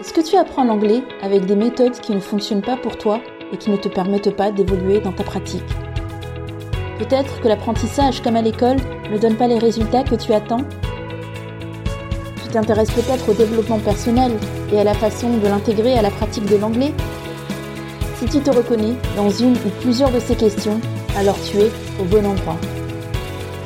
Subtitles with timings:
[0.00, 3.20] Est-ce que tu apprends l'anglais avec des méthodes qui ne fonctionnent pas pour toi
[3.52, 5.64] et qui ne te permettent pas d'évoluer dans ta pratique
[7.00, 8.76] Peut-être que l'apprentissage, comme à l'école,
[9.10, 10.62] ne donne pas les résultats que tu attends
[12.44, 14.30] Tu t'intéresses peut-être au développement personnel
[14.72, 16.94] et à la façon de l'intégrer à la pratique de l'anglais
[18.20, 20.80] Si tu te reconnais dans une ou plusieurs de ces questions,
[21.16, 22.56] alors tu es au bon endroit.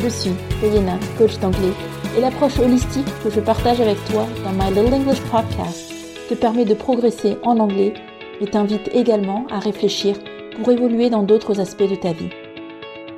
[0.03, 1.75] Je suis Diana, coach d'anglais,
[2.17, 5.92] et l'approche holistique que je partage avec toi dans My Little English Podcast
[6.33, 7.93] te permet de progresser en anglais
[8.41, 10.17] et t'invite également à réfléchir
[10.57, 12.31] pour évoluer dans d'autres aspects de ta vie.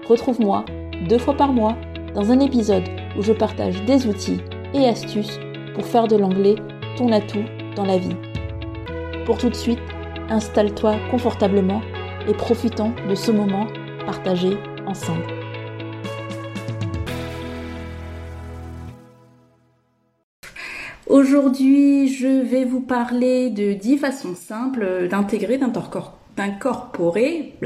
[0.09, 0.65] Retrouve-moi
[1.09, 1.77] deux fois par mois
[2.15, 2.83] dans un épisode
[3.17, 4.41] où je partage des outils
[4.75, 5.39] et astuces
[5.75, 6.57] pour faire de l'anglais
[6.97, 7.45] ton atout
[7.77, 8.17] dans la vie.
[9.27, 9.79] Pour tout de suite,
[10.29, 11.83] installe-toi confortablement
[12.29, 13.69] et profitons de ce moment
[14.07, 14.57] partagé
[14.87, 15.34] ensemble.
[21.15, 25.61] Aujourd'hui, je vais vous parler de 10 façons simples d'intégrer,
[26.37, 27.55] d'incorporer,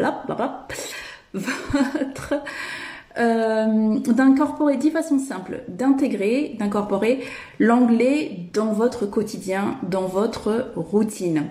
[3.19, 7.25] euh, d'incorporer 10 façons simples d'intégrer, d'incorporer
[7.59, 11.45] l'anglais dans votre quotidien, dans votre routine.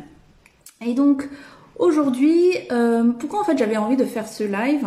[0.85, 1.27] Et donc
[1.79, 4.85] aujourd'hui, euh, pourquoi en fait j'avais envie de faire ce live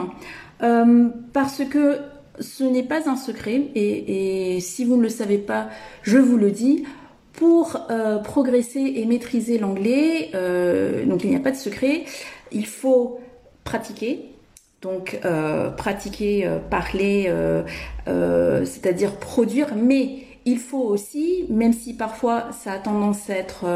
[0.63, 1.99] euh, Parce que
[2.39, 5.69] ce n'est pas un secret et, et, si vous ne le savez pas,
[6.03, 6.85] je vous le dis.
[7.33, 12.05] Pour euh, progresser et maîtriser l'anglais, euh, donc il n'y a pas de secret,
[12.51, 13.21] il faut
[13.65, 14.27] pratiquer,
[14.83, 17.33] donc euh, pratiquer, parler,
[18.07, 23.67] c'est-à-dire produire, mais il faut aussi, même si parfois ça a tendance à être...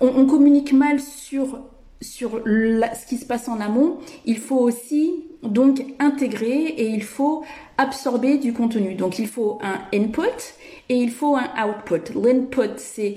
[0.00, 1.60] On, communique mal sur,
[2.02, 7.44] sur ce qui se passe en amont, il faut aussi donc intégrer et il faut
[7.78, 8.94] absorber du contenu.
[8.94, 10.54] Donc il faut un input
[10.88, 12.12] et il faut un output.
[12.14, 13.16] L'input, c'est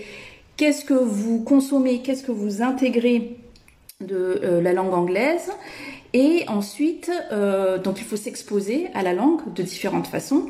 [0.58, 3.38] qu'est-ce que vous consommez, qu'est-ce que vous intégrez
[4.02, 5.52] de euh, la langue anglaise
[6.14, 10.46] et ensuite, euh, donc il faut s'exposer à la langue de différentes façons.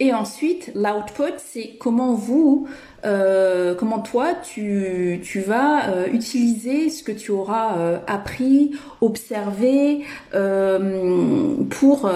[0.00, 2.66] Et ensuite, l'output, c'est comment vous,
[3.04, 10.04] euh, comment toi, tu, tu vas euh, utiliser ce que tu auras euh, appris, observé,
[10.34, 12.10] euh, pour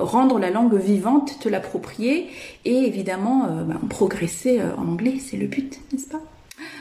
[0.00, 2.28] rendre la langue vivante, te l'approprier
[2.64, 6.20] et évidemment ben, progresser en anglais, c'est le but, n'est-ce pas?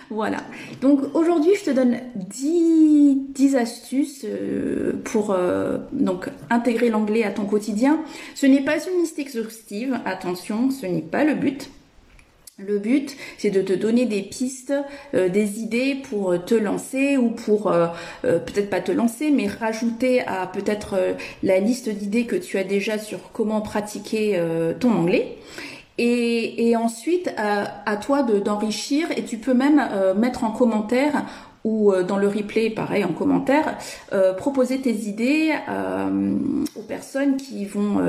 [0.10, 0.38] Voilà.
[0.82, 7.32] Donc aujourd'hui, je te donne 10, 10 astuces euh, pour euh, donc intégrer l'anglais à
[7.32, 8.00] ton quotidien.
[8.36, 11.70] Ce n'est pas une liste exhaustive, attention, ce n'est pas le but.
[12.60, 14.74] Le but, c'est de te donner des pistes,
[15.16, 17.74] euh, des idées pour te lancer ou pour
[18.22, 23.00] peut-être pas te lancer, mais rajouter à peut-être la liste d'idées que tu as déjà
[23.00, 24.40] sur comment pratiquer
[24.80, 25.38] ton anglais.
[25.98, 31.24] Et, ensuite, euh, à toi d'enrichir et tu peux même euh, mettre en commentaire
[31.64, 33.78] ou euh, dans le replay, pareil, en commentaire,
[34.12, 36.36] euh, proposer tes idées euh,
[36.76, 38.02] aux personnes qui vont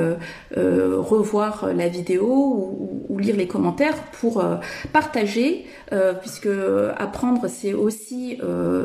[0.57, 4.45] revoir la vidéo ou, ou, lire les commentaires pour
[4.93, 5.67] partager,
[6.21, 6.49] puisque
[6.97, 8.39] apprendre, c'est aussi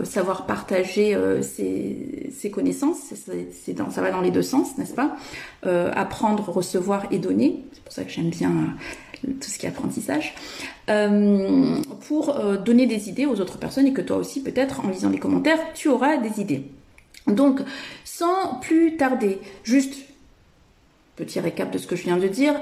[0.03, 3.13] savoir partager ses, ses, connaissances,
[3.51, 5.16] c'est dans, ça va dans les deux sens, n'est-ce pas?
[5.63, 8.51] Apprendre, recevoir et donner, c'est pour ça que j'aime bien
[9.22, 10.34] tout ce qui est apprentissage,
[10.90, 11.75] euh,
[12.07, 15.09] pour euh, donner des idées aux autres personnes et que toi aussi, peut-être, en lisant
[15.09, 16.63] les commentaires, tu auras des idées.
[17.28, 17.62] Donc,
[18.03, 19.96] sans plus tarder, juste
[21.16, 22.56] petit récap de ce que je viens de dire,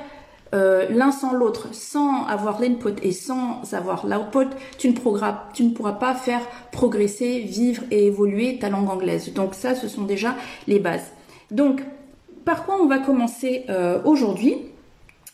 [0.54, 4.94] euh, l'un sans l'autre, sans avoir l'input et sans avoir l'output, tu, ne
[5.54, 6.42] tu ne pourras pas faire
[6.72, 9.34] progresser, vivre et évoluer ta langue anglaise.
[9.34, 10.36] Donc ça, ce sont déjà
[10.68, 11.12] les bases.
[11.52, 11.82] Donc,
[12.46, 13.66] par quoi on va commencer
[14.06, 14.58] aujourd'hui?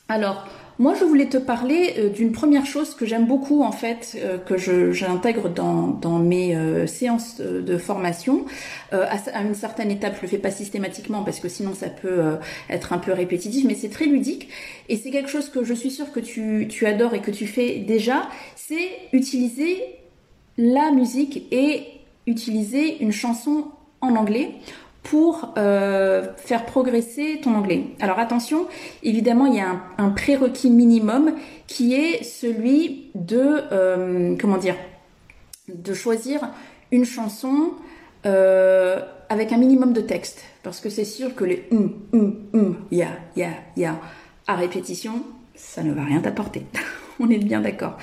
[0.10, 0.46] Alors,
[0.80, 4.40] moi, je voulais te parler euh, d'une première chose que j'aime beaucoup, en fait, euh,
[4.40, 8.46] que j'intègre dans, mes euh, séances de formation.
[8.92, 12.22] À, une certaine étape, je le fais pas systématiquement parce que sinon ça peut
[12.70, 14.50] être un peu répétitif, mais c'est très ludique.
[14.88, 17.48] Et c'est quelque chose que je suis sûre que tu, tu adores et que tu
[17.48, 19.78] fais déjà, c'est utiliser
[20.58, 21.84] la musique et
[22.28, 23.66] utiliser une chanson
[24.02, 24.52] en anglais
[25.04, 27.88] pour euh, faire progresser ton anglais.
[28.00, 28.68] Alors attention,
[29.04, 31.34] évidemment, il y a un, prérequis minimum
[31.68, 34.76] qui est celui de, euh, comment dire,
[35.68, 36.50] de choisir
[36.92, 37.74] une chanson
[38.26, 40.44] euh, avec un minimum de texte.
[40.64, 44.00] Parce que c'est sûr que les hum, hum, hum, ya, ya, ya
[44.48, 45.24] à répétition,
[45.56, 46.66] ça ne va rien t'apporter.
[47.20, 47.98] On est bien d'accord.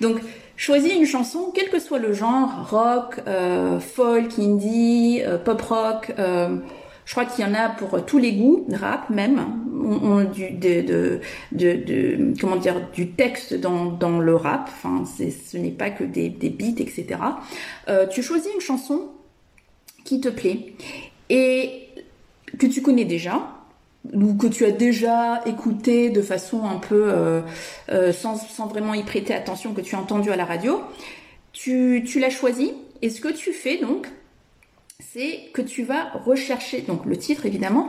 [0.00, 0.18] Donc,
[0.60, 6.12] Choisis une chanson, quel que soit le genre, rock, euh, folk, indie, euh, pop rock,
[6.18, 6.58] euh,
[7.06, 9.42] Je crois qu'il y en a pour tous les goûts, rap même,
[9.82, 11.18] on, du, de,
[11.50, 14.68] de, comment dire, du texte dans, le rap.
[14.68, 17.06] Enfin, ce n'est pas que des, des beats, etc.
[18.10, 19.08] Tu choisis une chanson
[20.04, 20.74] qui te plaît
[21.30, 21.88] et
[22.58, 23.59] que tu connais déjà
[24.12, 27.42] ou que tu as déjà écouté de façon un peu euh,
[27.90, 30.80] euh, sans, vraiment y prêter attention, que tu as entendu à la radio,
[31.52, 32.72] tu, tu l'as choisi.
[33.02, 34.08] Et ce que tu fais donc,
[35.12, 37.88] c'est que tu vas rechercher, donc le titre évidemment,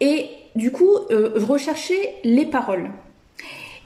[0.00, 2.90] et du coup euh, rechercher les paroles.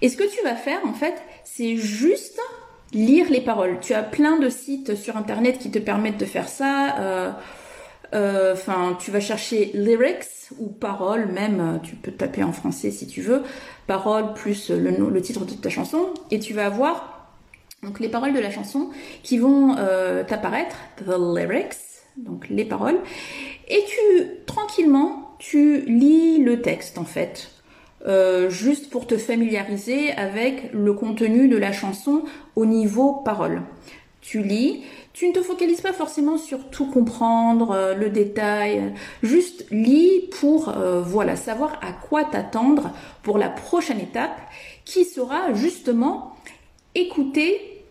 [0.01, 1.15] Et ce que tu vas faire en fait,
[1.45, 2.41] c'est juste
[2.93, 3.79] lire les paroles.
[3.81, 7.37] Tu as plein de sites sur internet qui te permettent de faire ça.
[8.15, 12.91] Euh, euh, enfin, tu vas chercher lyrics ou paroles, même tu peux taper en français
[12.91, 13.43] si tu veux,
[13.87, 17.33] paroles plus le, titre de ta chanson, et tu vas avoir
[17.83, 18.91] donc les paroles de la chanson
[19.23, 19.75] qui vont
[20.27, 21.77] t'apparaître, the lyrics,
[22.17, 22.99] donc les paroles,
[23.69, 27.51] et tu tranquillement tu lis le texte en fait,
[28.07, 32.23] euh, juste pour te familiariser avec le contenu de la chanson
[32.57, 33.63] au niveau paroles.
[34.21, 34.83] Tu lis,
[35.19, 38.95] tu ne te focalises pas forcément sur tout comprendre, euh, le détail,
[39.25, 42.93] juste lis pour euh, voilà savoir à quoi t'attendre
[43.25, 44.41] pour la prochaine étape,
[44.85, 46.37] qui sera justement
[46.95, 47.85] écouter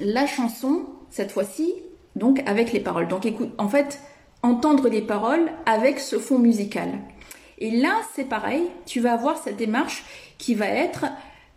[0.00, 1.72] la chanson cette fois-ci
[2.16, 3.06] donc avec les paroles.
[3.06, 4.00] Donc écoute, en fait,
[4.42, 6.98] entendre les paroles avec ce fond musical.
[7.58, 10.04] Et là, c'est pareil, tu vas avoir cette démarche
[10.36, 11.04] qui va être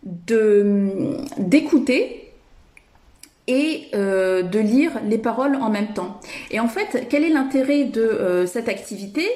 [0.04, 2.29] de d'écouter
[3.46, 6.20] et euh, de lire les paroles en même temps.
[6.50, 9.26] Et en fait, quel est l'intérêt de euh, cette activité?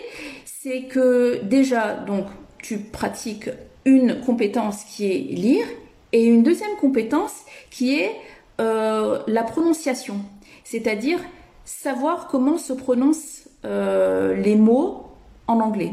[0.45, 2.27] C'est que déjà, donc,
[2.62, 3.51] tu pratiques
[3.85, 5.67] une compétence qui est lire
[6.12, 7.33] et une deuxième compétence
[7.71, 8.12] qui est
[8.61, 10.21] euh, la prononciation
[10.67, 11.19] c'est-à-dire
[11.67, 15.05] savoir comment se prononcent les mots
[15.47, 15.93] en anglais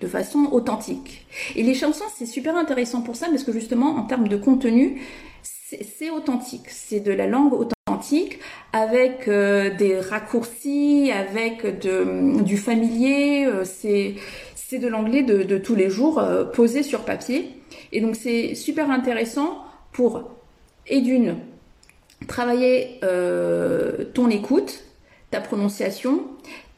[0.00, 1.26] de façon authentique.
[1.56, 5.00] Et les chansons, c'est super intéressant pour ça parce que justement, en termes de contenu,
[5.82, 8.38] c'est authentique, c'est de la langue authentique
[8.72, 14.16] avec euh, des raccourcis, avec de, du familier, euh, c'est
[14.78, 16.20] de l'anglais de, tous les jours
[16.52, 17.48] posé sur papier.
[17.92, 20.24] Et donc c'est super intéressant pour,
[20.88, 21.36] et d'une,
[22.26, 24.84] travailler euh, ton écoute,
[25.30, 26.24] ta prononciation,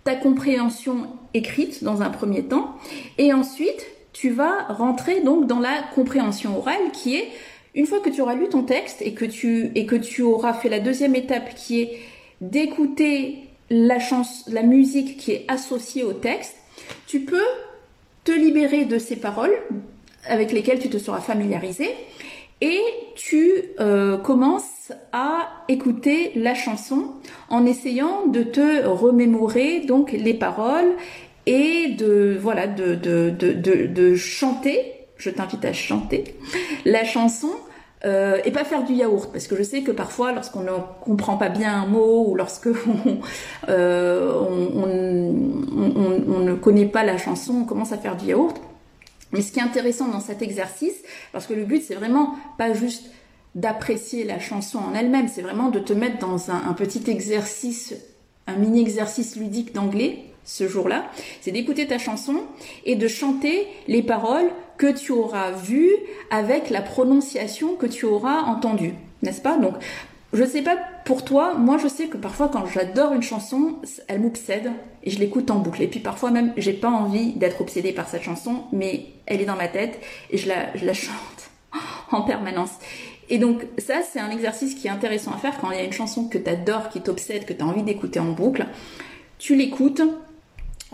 [0.04, 2.76] ta compréhension écrite dans un premier temps,
[3.18, 7.28] et ensuite tu vas rentrer donc dans la compréhension orale qui est
[7.76, 10.54] une fois que tu auras lu ton texte et que tu et que tu auras
[10.54, 11.98] fait la deuxième étape qui est
[12.40, 13.36] d'écouter
[13.70, 13.98] la
[14.48, 16.56] la musique qui est associée au texte,
[17.06, 17.46] tu peux
[18.24, 19.56] te libérer de ces paroles
[20.28, 21.88] avec lesquelles tu te seras familiarisé
[22.60, 22.80] et
[23.14, 27.12] tu euh, commences à écouter la chanson
[27.50, 30.94] en essayant de te remémorer donc les paroles
[31.44, 33.52] et de voilà de, de, de,
[33.86, 34.80] de, chanter.
[35.18, 36.24] Je t'invite à chanter
[36.84, 37.50] la chanson
[38.04, 40.70] euh, et pas faire du yaourt parce que je sais que parfois lorsqu'on ne
[41.00, 42.68] comprend pas bien un mot ou lorsque
[43.68, 44.32] euh,
[44.74, 48.60] on, ne connaît pas la chanson on commence à faire du yaourt.
[49.32, 50.94] Mais ce qui est intéressant dans cet exercice,
[51.32, 53.10] parce que le but c'est vraiment pas juste
[53.54, 57.94] d'apprécier la chanson en elle-même, c'est vraiment de te mettre dans un, petit exercice,
[58.46, 61.10] un mini exercice ludique d'anglais ce jour-là,
[61.42, 62.44] c'est d'écouter ta chanson
[62.86, 64.48] et de chanter les paroles
[64.78, 65.92] que tu auras vues
[66.30, 69.58] avec la prononciation que tu auras entendue, n'est-ce pas?
[69.58, 69.74] Donc
[70.32, 73.76] je sais pas pour toi, moi je sais que parfois quand j'adore une chanson,
[74.08, 74.70] elle m'obsède
[75.02, 75.82] et je l'écoute en boucle.
[75.82, 79.46] Et puis parfois même, j'ai pas envie d'être obsédée par cette chanson, mais elle est
[79.46, 79.98] dans ma tête
[80.30, 81.50] et je la, je la chante
[82.12, 82.72] en permanence.
[83.28, 85.84] Et donc ça, c'est un exercice qui est intéressant à faire quand il y a
[85.84, 88.66] une chanson que tu adores, qui t'obsède, que tu as envie d'écouter en boucle.
[89.38, 90.02] Tu l'écoutes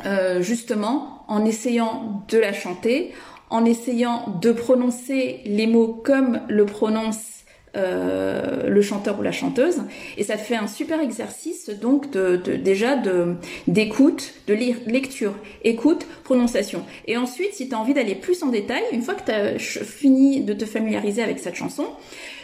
[0.05, 3.13] euh, justement en essayant de la chanter,
[3.51, 7.33] en essayant de prononcer les mots comme le prononce
[7.75, 9.83] euh, le chanteur ou la chanteuse.
[10.19, 15.33] Et ça fait un super exercice donc de, déjà de d'écoute de lire, lecture
[15.65, 16.85] écoute prononciation.
[17.07, 19.59] Et ensuite si tu as envie d'aller plus en détail une fois que tu as
[19.59, 21.87] fini de te familiariser avec cette chanson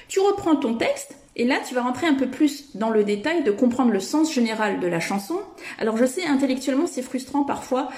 [0.09, 3.45] tu reprends ton texte et là, tu vas rentrer un peu plus dans le détail
[3.45, 5.39] de comprendre le sens général de la chanson.
[5.79, 7.89] Alors, je sais, intellectuellement, c'est frustrant parfois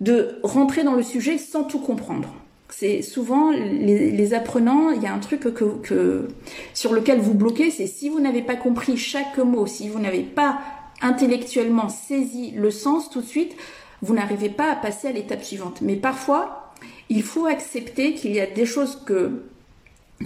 [0.00, 2.32] de rentrer dans le sujet sans tout comprendre
[2.70, 6.28] c'est souvent les, apprenants, il y a un truc que,
[6.74, 10.22] sur lequel vous bloquez, c'est si vous n'avez pas compris chaque mot, si vous n'avez
[10.22, 10.58] pas
[11.00, 13.54] intellectuellement saisi le sens tout de suite,
[14.02, 15.80] vous n'arrivez pas à passer à l'étape suivante.
[15.80, 16.72] Mais parfois,
[17.08, 19.42] il faut accepter qu'il y a des choses que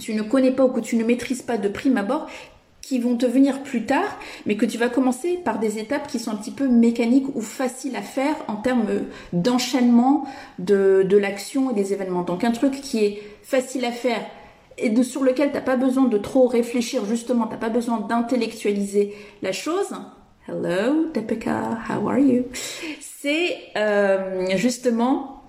[0.00, 2.28] tu ne connais pas ou que tu ne maîtrises pas de prime abord
[2.80, 6.18] qui vont te venir plus tard, mais que tu vas commencer par des étapes qui
[6.18, 8.84] sont un petit peu mécaniques ou faciles à faire en termes
[9.32, 10.26] d'enchaînement
[10.58, 12.22] de, de l'action et des événements.
[12.22, 14.20] Donc un truc qui est facile à faire
[14.78, 17.68] et de, sur lequel tu n'as pas besoin de trop réfléchir, justement, tu n'as pas
[17.68, 19.92] besoin d'intellectualiser la chose.
[20.48, 22.46] Hello, Deepika, how are you?
[23.00, 25.44] C'est euh, justement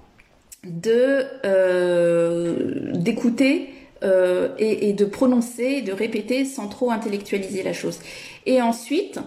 [0.64, 3.73] de euh, d'écouter
[4.04, 8.00] euh, et, de prononcer, de répéter sans trop intellectualiser la chose.
[8.46, 9.20] Et ensuite,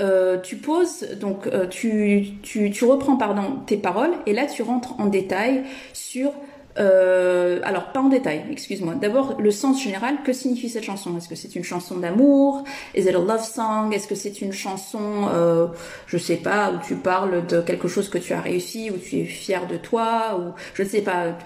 [0.00, 4.62] euh, tu poses, donc euh, tu, tu, tu reprends pardon tes paroles et là tu
[4.62, 5.62] rentres en détail
[5.92, 6.32] sur
[6.78, 8.94] euh, alors, pas en détail, excuse-moi.
[8.94, 10.16] D'abord, le sens général.
[10.24, 11.16] Que signifie cette chanson?
[11.16, 12.64] Est-ce que c'est une chanson d'amour?
[12.96, 13.92] Is it a love song?
[13.92, 15.68] Est-ce que c'est une chanson, euh,
[16.06, 19.18] je sais pas, où tu parles de quelque chose que tu as réussi, où tu
[19.18, 21.36] es fier de toi, ou je ne sais pas.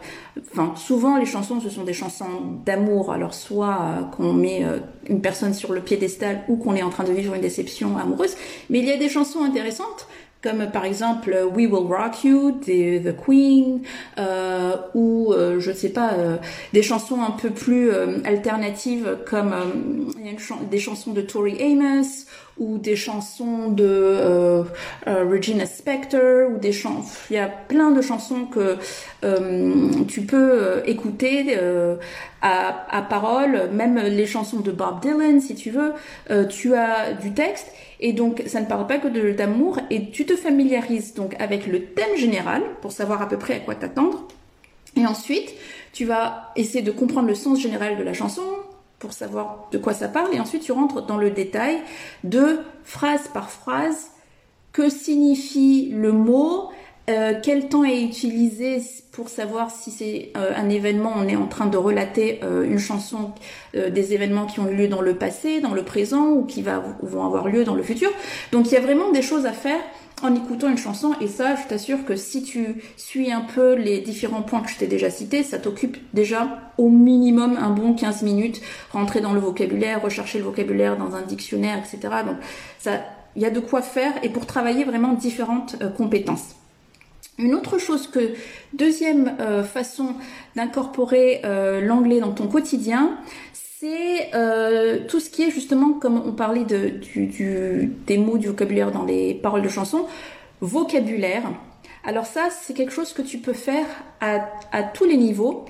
[0.53, 3.13] Enfin, souvent les chansons, ce sont des chansons d'amour.
[3.13, 6.91] Alors, soit euh, qu'on met euh, une personne sur le piédestal, ou qu'on est en
[6.91, 8.35] train de vivre une déception amoureuse.
[8.71, 10.07] Mais il y a des chansons intéressantes
[10.43, 13.83] comme par exemple We Will Rock You de The Queen
[14.19, 16.37] euh, ou euh, je sais pas euh,
[16.73, 19.53] des chansons un peu plus euh, alternatives comme
[20.71, 22.27] des chansons de Tori Amos
[22.59, 24.65] ou des chansons de
[25.07, 28.77] Regina Spektor ou des chansons il y a plein de chansons que
[30.07, 31.57] tu peux écouter
[32.43, 35.93] à, à parole même les chansons de Bob Dylan si tu veux
[36.49, 37.69] tu as du texte
[38.01, 41.85] et donc, ça ne parle pas que d'amour et tu te familiarises donc avec le
[41.85, 44.27] thème général pour savoir à peu près à quoi t'attendre.
[44.97, 45.55] Et ensuite,
[45.93, 48.43] tu vas essayer de comprendre le sens général de la chanson
[48.99, 50.35] pour savoir de quoi ça parle.
[50.35, 51.81] Et ensuite, tu rentres dans le détail
[52.25, 54.11] de phrase par phrase
[54.73, 56.71] que signifie le mot,
[57.09, 61.47] euh, quel temps est utilisé pour savoir si c'est euh, un événement, on est en
[61.47, 63.33] train de relater euh, une chanson
[63.75, 67.25] des événements qui ont eu lieu dans le passé, dans le présent ou qui vont
[67.25, 68.11] avoir lieu dans le futur.
[68.53, 69.81] Donc il y a vraiment des choses à faire
[70.23, 74.01] en écoutant une chanson et ça je t'assure que si tu suis un peu les
[74.01, 78.23] différents points que je t'ai déjà cités, ça t'occupe déjà au minimum un bon 15
[78.23, 78.61] minutes,
[78.93, 82.15] rentrer dans le vocabulaire, rechercher le vocabulaire dans un dictionnaire, etc.
[82.27, 82.37] Donc
[82.79, 83.01] ça,
[83.37, 86.57] il y a de quoi faire et pour travailler vraiment différentes compétences.
[87.39, 88.33] Une autre chose que,
[88.73, 90.15] deuxième euh, façon
[90.57, 93.17] d'incorporer euh, l'anglais dans ton quotidien,
[93.53, 99.05] c'est euh, tout ce qui est justement, comme on parlait des mots, du vocabulaire dans
[99.05, 100.07] les paroles de chansons,
[100.61, 101.45] vocabulaire.
[102.03, 103.87] Alors ça, c'est quelque chose que tu peux faire
[104.21, 105.65] à, à tous les niveaux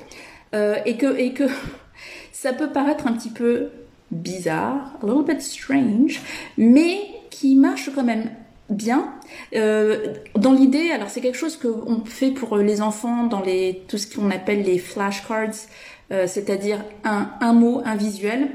[0.54, 1.44] et, que, et que
[2.32, 3.68] ça peut paraître un petit peu
[4.10, 6.22] bizarre, a little bit strange,
[6.56, 8.30] mais qui marche quand même
[8.70, 9.14] bien.
[9.54, 13.98] Euh, dans l'idée, alors c'est quelque chose qu'on fait pour les enfants dans les tout
[13.98, 15.66] ce qu'on appelle les flashcards,
[16.12, 18.48] euh, c'est-à-dire un, un mot, un visuel.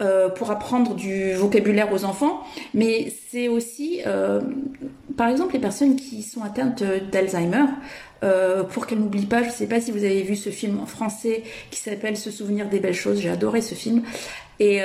[0.00, 4.40] Euh, pour apprendre du vocabulaire aux enfants, mais c'est aussi, euh,
[5.16, 7.64] par exemple, les personnes qui sont atteintes d'Alzheimer,
[8.22, 9.42] euh, pour qu'elles n'oublient pas.
[9.42, 12.30] Je ne sais pas si vous avez vu ce film en français qui s'appelle Se
[12.30, 13.20] souvenir des belles choses.
[13.20, 14.04] J'ai adoré ce film.
[14.60, 14.82] Et,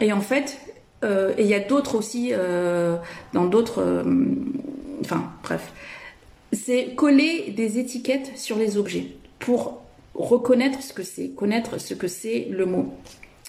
[0.00, 0.58] et en fait,
[1.04, 2.96] euh, et il y a d'autres aussi euh,
[3.32, 3.80] dans d'autres.
[3.80, 4.04] Euh,
[5.00, 5.72] enfin, bref.
[6.52, 9.06] C'est coller des étiquettes sur les objets
[9.38, 9.82] pour
[10.14, 12.92] reconnaître ce que c'est, connaître ce que c'est le mot.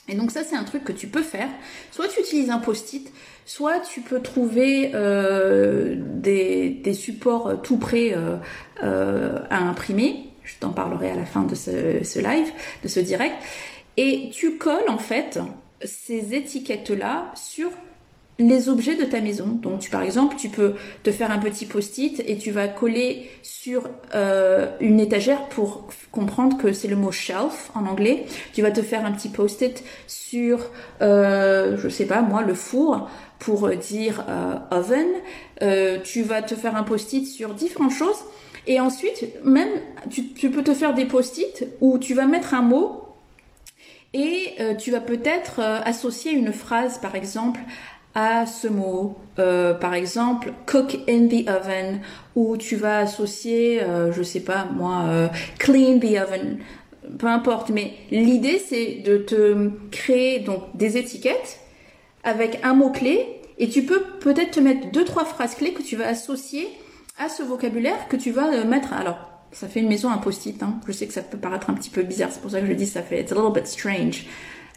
[0.07, 1.49] Et donc ça, c'est un truc que tu peux faire.
[1.91, 3.11] Soit tu utilises un post-it,
[3.45, 4.91] soit tu peux trouver
[5.97, 8.15] des, supports tout prêts
[8.81, 10.29] à imprimer.
[10.43, 12.51] Je t'en parlerai à la fin de ce, live,
[12.83, 13.35] de ce direct.
[13.97, 15.39] Et tu colles en fait
[15.83, 17.71] ces étiquettes-là sur
[18.39, 19.45] les objets de ta maison.
[19.45, 20.73] Donc, tu, par exemple, tu peux
[21.03, 26.57] te faire un petit post-it et tu vas coller sur euh, une étagère pour comprendre
[26.57, 28.25] que c'est le mot shelf en anglais.
[28.53, 30.59] Tu vas te faire un petit post-it sur,
[31.01, 33.09] euh, je sais pas moi, le four
[33.39, 35.07] pour dire euh, oven.
[36.03, 38.17] Tu vas te faire un post-it sur différentes choses.
[38.65, 39.69] Et ensuite, même,
[40.09, 43.02] tu, tu peux te faire des post-it où tu vas mettre un mot
[44.13, 47.59] et euh, tu vas peut-être euh, associer une phrase, par exemple,
[48.15, 49.17] à ce mot.
[49.39, 52.01] Euh, par exemple, cook in the oven,
[52.35, 56.59] ou tu vas associer, je sais pas moi, clean the oven.
[57.17, 61.59] Peu importe, mais l'idée c'est de te créer donc des étiquettes
[62.23, 65.81] avec un mot clé et tu peux peut-être te mettre deux trois phrases clés que
[65.83, 66.69] tu vas associer
[67.19, 68.93] à ce vocabulaire que tu vas mettre.
[68.93, 70.61] Alors ça fait une maison un post-it.
[70.61, 70.75] Hein.
[70.87, 72.73] Je sais que ça peut paraître un petit peu bizarre, c'est pour ça que je
[72.73, 74.25] dis ça fait it's a little bit strange.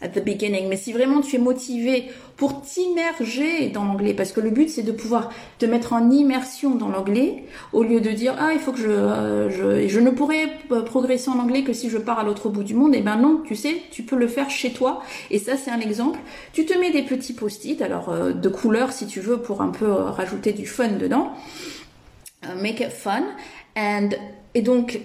[0.01, 0.67] at the beginning.
[0.69, 4.83] Mais si vraiment tu es motivé pour t'immerger dans l'anglais, parce que le but c'est
[4.83, 7.43] de pouvoir te mettre en immersion dans l'anglais,
[7.73, 10.47] au lieu de dire ah il faut que je euh, je, je ne pourrai
[10.85, 12.93] progresser en anglais que si je pars à l'autre bout du monde.
[12.93, 15.01] Et eh ben non, tu sais, tu peux le faire chez toi.
[15.31, 16.19] Et ça c'est un exemple.
[16.53, 19.69] Tu te mets des petits post-it, alors euh, de couleurs si tu veux pour un
[19.69, 21.31] peu euh, rajouter du fun dedans.
[22.61, 23.23] make it fun.
[23.75, 24.09] And
[24.57, 24.99] et donc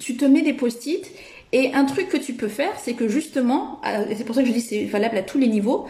[0.00, 1.08] tu te mets des post-it
[1.52, 4.48] et un truc que tu peux faire, c'est que justement, euh, c'est pour ça que
[4.48, 5.86] je dis c'est valable à tous les niveaux,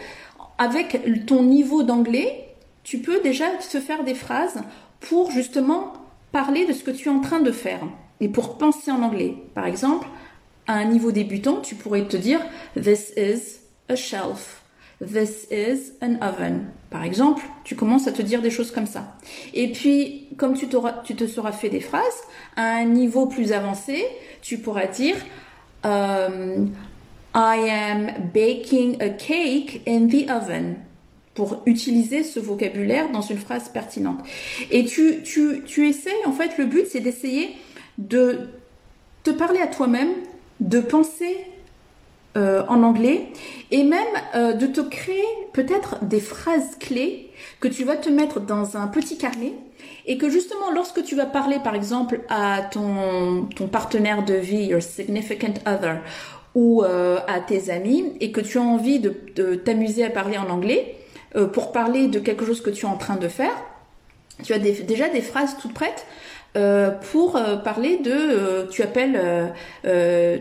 [0.59, 4.61] avec ton niveau d'anglais, tu peux déjà te faire des phrases
[4.99, 5.93] pour justement
[6.31, 7.81] parler de ce que tu es en train de faire
[8.21, 9.33] et pour penser en anglais.
[9.55, 10.07] Par exemple,
[10.67, 12.41] à un niveau débutant, tu pourrais te dire
[12.79, 14.61] This is a shelf.
[15.01, 16.67] This is an oven.
[16.95, 19.17] Par exemple, tu commences à te dire des choses comme ça.
[19.53, 20.65] Et puis, comme tu,
[21.03, 22.21] tu te seras fait des phrases,
[22.55, 24.05] à un niveau plus avancé,
[24.41, 25.17] tu pourras dire
[25.83, 26.71] um,
[27.35, 30.77] I am baking a cake in the oven
[31.33, 34.19] pour utiliser ce vocabulaire dans une phrase pertinente.
[34.71, 37.57] Et tu, tu, tu essayes, en fait, le but, c'est d'essayer
[37.97, 38.51] de
[39.23, 40.13] te parler à toi-même,
[40.61, 41.35] de penser
[42.37, 43.27] euh, en anglais.
[43.71, 44.01] Et même
[44.35, 45.23] euh, de te créer
[45.53, 49.53] peut-être des phrases clés que tu vas te mettre dans un petit carnet
[50.05, 54.65] et que justement lorsque tu vas parler par exemple à ton, ton partenaire de vie,
[54.65, 56.01] your significant other,
[56.53, 60.37] ou euh, à tes amis et que tu as envie de, de t'amuser à parler
[60.37, 60.97] en anglais
[61.51, 63.51] pour parler de quelque chose que tu es en train de faire,
[64.43, 66.05] tu as déjà des phrases toutes prêtes
[66.55, 69.19] euh, pour euh, parler de, euh, tu appelles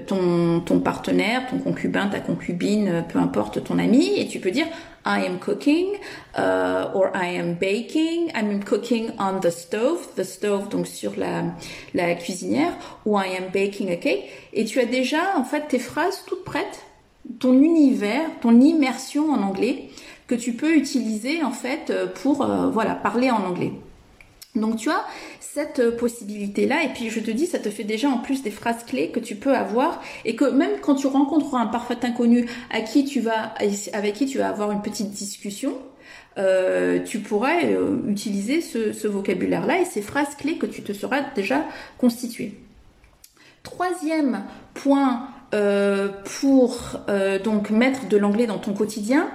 [0.07, 4.67] ton, ton partenaire, ton concubin, ta concubine, peu importe ton ami, et tu peux dire
[5.07, 5.89] I am cooking
[6.37, 11.43] or I am baking, I am cooking on the stove, the stove donc sur la,
[11.95, 12.73] la cuisinière,
[13.05, 16.45] ou I am baking a cake, et tu as déjà en fait tes phrases toutes
[16.45, 16.85] prêtes,
[17.39, 19.89] ton univers, ton immersion en anglais
[20.27, 21.93] que tu peux utiliser en fait
[22.23, 23.73] pour voilà parler en anglais.
[24.55, 25.05] Donc tu as
[25.55, 28.51] cette euh, possibilité-là et puis je te dis, ça te fait déjà en plus des
[28.51, 32.47] phrases clés que tu peux avoir et que même quand tu rencontres un parfait inconnu
[32.71, 33.55] à qui tu vas,
[33.93, 35.79] avec qui tu vas avoir une petite discussion,
[36.39, 41.21] euh, tu pourrais euh, utiliser ce, vocabulaire-là et ces phrases clés que tu te seras
[41.37, 41.65] déjà
[41.99, 42.59] constitué.
[43.63, 44.43] Troisième
[44.75, 45.29] point
[46.41, 46.99] pour
[47.45, 49.31] donc mettre de l'anglais dans ton quotidien,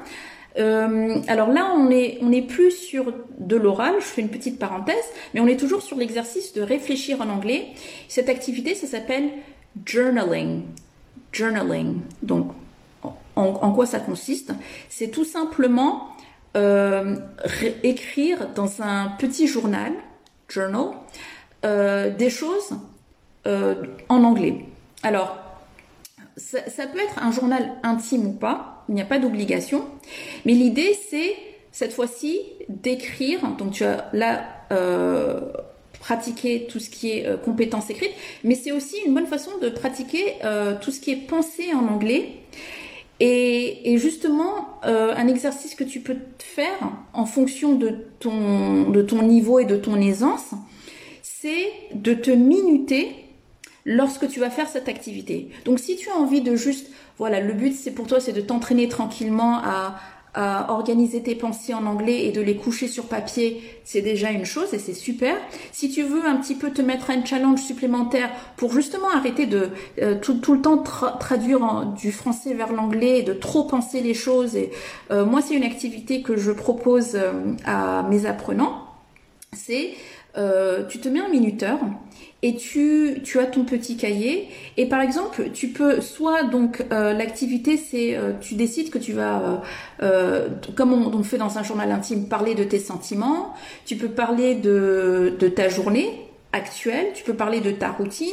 [0.57, 4.59] euh, alors là, on est, on est plus sur de l'oral, je fais une petite
[4.59, 4.95] parenthèse,
[5.33, 7.67] mais on est toujours sur l'exercice de réfléchir en anglais.
[8.07, 9.29] Cette activité, ça s'appelle
[9.85, 10.63] journaling.
[11.31, 12.01] Journaling.
[12.23, 12.51] Donc,
[13.35, 14.51] en, quoi ça consiste?
[14.89, 16.09] C'est tout simplement
[16.57, 17.15] euh,
[17.83, 19.93] écrire dans un petit journal,
[20.49, 20.91] journal,
[21.65, 22.75] euh, des choses
[23.45, 24.65] en anglais.
[25.01, 25.37] Alors,
[26.39, 29.85] ça, peut être un journal intime ou pas, il n'y a pas d'obligation,
[30.45, 31.35] mais l'idée c'est
[31.71, 35.39] cette fois-ci d'écrire, donc tu as là euh,
[35.99, 39.69] pratiqué tout ce qui est euh, compétences écrites, mais c'est aussi une bonne façon de
[39.69, 42.31] pratiquer euh, tout ce qui est pensée en anglais.
[43.21, 46.79] Et, justement, un exercice que tu peux faire
[47.11, 50.51] en fonction de ton niveau et de ton aisance,
[51.21, 53.28] c'est de te minuter
[53.89, 55.49] lorsque tu vas faire cette activité.
[55.65, 58.41] Donc si tu as envie de juste, voilà, le but c'est pour toi c'est de
[58.41, 59.99] t'entraîner tranquillement à,
[60.69, 64.73] organiser tes pensées en anglais et de les coucher sur papier, c'est déjà une chose
[64.73, 65.35] et c'est super.
[65.73, 69.69] Si tu veux un petit peu te mettre un challenge supplémentaire pour justement arrêter de
[70.01, 74.55] euh, tout, le temps traduire du français vers l'anglais et de trop penser les choses,
[74.55, 74.71] et
[75.11, 77.33] euh, moi c'est une activité que je propose euh,
[77.65, 78.85] à mes apprenants,
[79.51, 79.89] c'est
[80.89, 81.79] tu te mets un minuteur
[82.41, 84.47] et tu, tu as ton petit cahier.
[84.77, 89.13] Et par exemple tu peux soit donc euh, l'activité c'est euh, tu décides que tu
[89.13, 89.61] vas
[90.01, 93.53] euh, comme on, on, fait dans un journal intime parler de tes sentiments.
[93.85, 97.07] Tu peux parler de, de ta journée actuelle.
[97.13, 98.27] Tu peux parler de ta routine.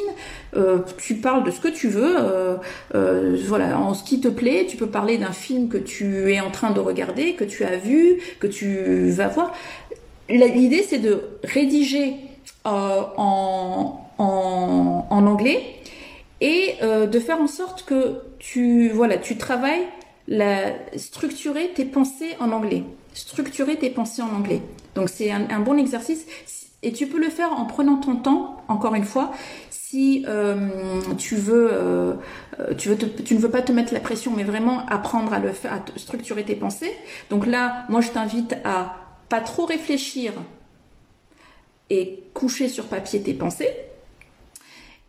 [0.96, 2.16] Tu parles de ce que tu veux.
[2.94, 4.66] Voilà en ce qui te plaît.
[4.68, 7.76] Tu peux parler d'un film que tu es en train de regarder que tu as
[7.76, 9.52] vu que tu vas voir.
[10.28, 15.76] L'idée c'est de rédiger euh, en, en, anglais
[16.40, 19.86] et euh, de faire en sorte que tu voilà tu travailles
[20.28, 22.82] la structurer tes pensées en anglais.
[23.14, 24.60] Structurer tes pensées en anglais.
[24.94, 26.26] Donc c'est un, bon exercice.
[26.82, 29.32] Et tu peux le faire en prenant ton temps encore une fois
[29.70, 32.14] si euh, tu veux euh,
[32.76, 35.52] tu veux tu ne veux pas te mettre la pression mais vraiment apprendre à le
[35.52, 36.92] faire à structurer tes pensées.
[37.30, 38.96] Donc là moi je t'invite à
[39.28, 40.32] pas trop réfléchir
[41.90, 43.70] et coucher sur papier tes pensées.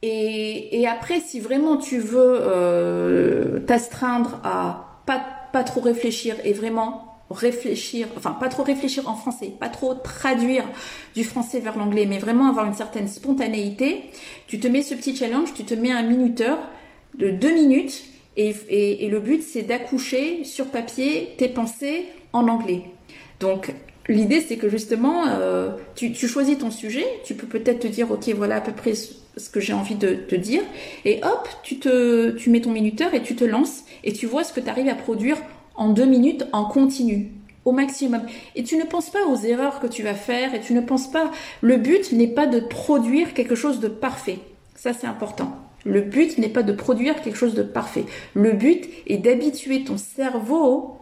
[0.01, 6.53] Et, et après, si vraiment tu veux euh, t'astreindre à pas, pas trop réfléchir et
[6.53, 10.63] vraiment réfléchir, enfin pas trop réfléchir en français, pas trop traduire
[11.15, 14.03] du français vers l'anglais, mais vraiment avoir une certaine spontanéité,
[14.47, 16.57] tu te mets ce petit challenge, tu te mets un minuteur
[17.15, 18.03] de deux minutes
[18.37, 22.83] et, et, le but c'est d'accoucher sur papier tes pensées en anglais.
[23.39, 23.73] Donc
[24.07, 28.29] l'idée c'est que justement euh, tu, choisis ton sujet, tu peux peut-être te dire ok
[28.35, 30.63] voilà à peu près ce que j'ai envie de te dire
[31.05, 34.53] et hop tu tu mets ton minuteur et tu te lances et tu vois ce
[34.53, 35.37] que tu arrives à produire
[35.75, 37.31] en deux minutes en continu
[37.67, 38.21] au maximum.
[38.55, 41.11] Et tu ne penses pas aux erreurs que tu vas faire et tu ne penses
[41.11, 41.31] pas.
[41.61, 44.39] Le but n'est pas de produire quelque chose de parfait.
[44.75, 45.55] Ça, c'est important.
[45.85, 48.05] Le but n'est pas de produire quelque chose de parfait.
[48.33, 50.97] Le but est d'habituer ton cerveau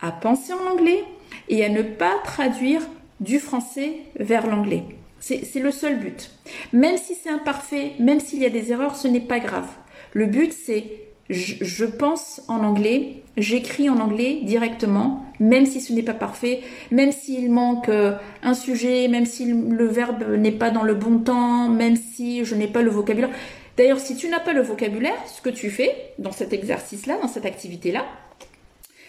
[0.00, 1.04] à penser en anglais
[1.48, 2.82] et à ne pas traduire
[3.20, 4.84] du français vers l'anglais.
[5.20, 6.30] C'est le seul but.
[6.72, 9.68] Même si c'est imparfait, même s'il y a des erreurs, ce n'est pas grave.
[10.12, 10.84] Le but, c'est
[11.28, 16.60] je, pense en anglais, j'écris en anglais directement, même si ce n'est pas parfait,
[16.90, 21.18] même s'il manque euh, un sujet, même si le verbe n'est pas dans le bon
[21.18, 23.30] temps, même si je n'ai pas le vocabulaire.
[23.76, 27.28] D'ailleurs, si tu n'as pas le vocabulaire, ce que tu fais dans cet exercice-là, dans
[27.28, 28.06] cette activité-là,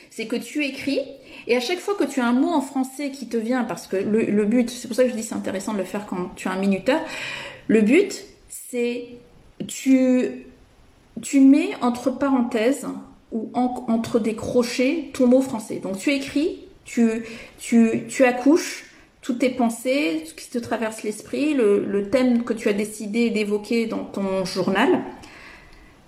[0.10, 0.99] c'est que tu écris
[1.47, 3.88] et à chaque fois que tu as un mot en français qui te vient, parce
[3.88, 6.06] que le, le but, c'est pour ça que je dis c'est intéressant de le faire
[6.06, 6.99] quand tu as un minuteur,
[7.67, 9.08] le but c'est
[9.67, 10.45] tu
[11.21, 12.88] tu mets entre parenthèses
[13.32, 15.80] ou entre des crochets ton mot français.
[15.84, 17.25] Donc tu écris, tu,
[17.60, 18.86] tu, tu accouches
[19.21, 23.86] toutes tes pensées, ce qui te traverse l'esprit, le, thème que tu as décidé d'évoquer
[23.86, 25.04] dans ton journal,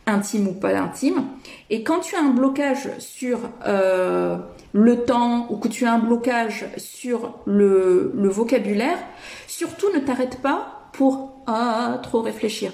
[0.08, 1.26] intime ou pas intime.
[1.70, 4.38] Et quand tu as un blocage sur euh,
[4.73, 8.97] le temps ou que tu as un blocage sur le, vocabulaire,
[9.47, 12.71] surtout ne t'arrête pas pour ah, trop réfléchir.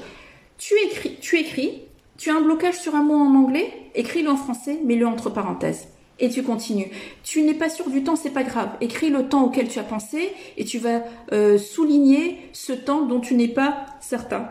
[0.57, 1.83] Tu écris, tu écris,
[2.17, 5.88] tu as un blocage sur un mot en anglais, écris-le en français, mets-le entre parenthèses.
[6.19, 6.89] Et tu continues.
[7.23, 8.69] Tu n'es pas sûr du temps, c'est pas grave.
[8.81, 13.19] Écris le temps auquel tu as pensé et tu vas euh, souligner ce temps dont
[13.19, 14.49] tu n'es pas certain.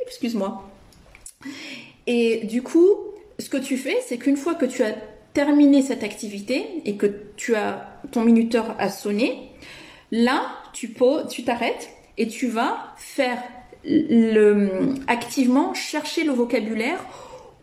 [0.00, 0.68] Excuse-moi.
[2.08, 2.88] Et du coup,
[3.38, 4.96] ce que tu fais, c'est qu'une fois que tu as
[5.34, 9.50] terminé cette activité et que tu as ton minuteur à sonner,
[10.10, 10.94] là, tu
[11.28, 13.42] tu t'arrêtes et tu vas faire
[13.84, 16.98] le, activement chercher le vocabulaire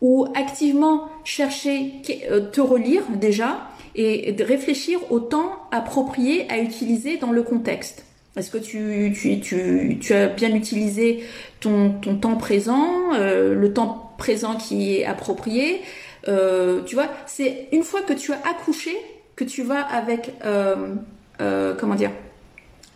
[0.01, 1.93] ou activement chercher
[2.29, 8.05] euh, te relire déjà et réfléchir au temps approprié à utiliser dans le contexte.
[8.35, 11.23] Est-ce que tu, tu, tu, tu, as bien utilisé
[11.61, 15.81] ton, ton temps présent, euh, le temps présent qui est approprié
[16.27, 18.95] euh, Tu vois, c'est une fois que tu as accouché
[19.35, 20.31] que tu vas avec,
[21.39, 22.11] comment dire,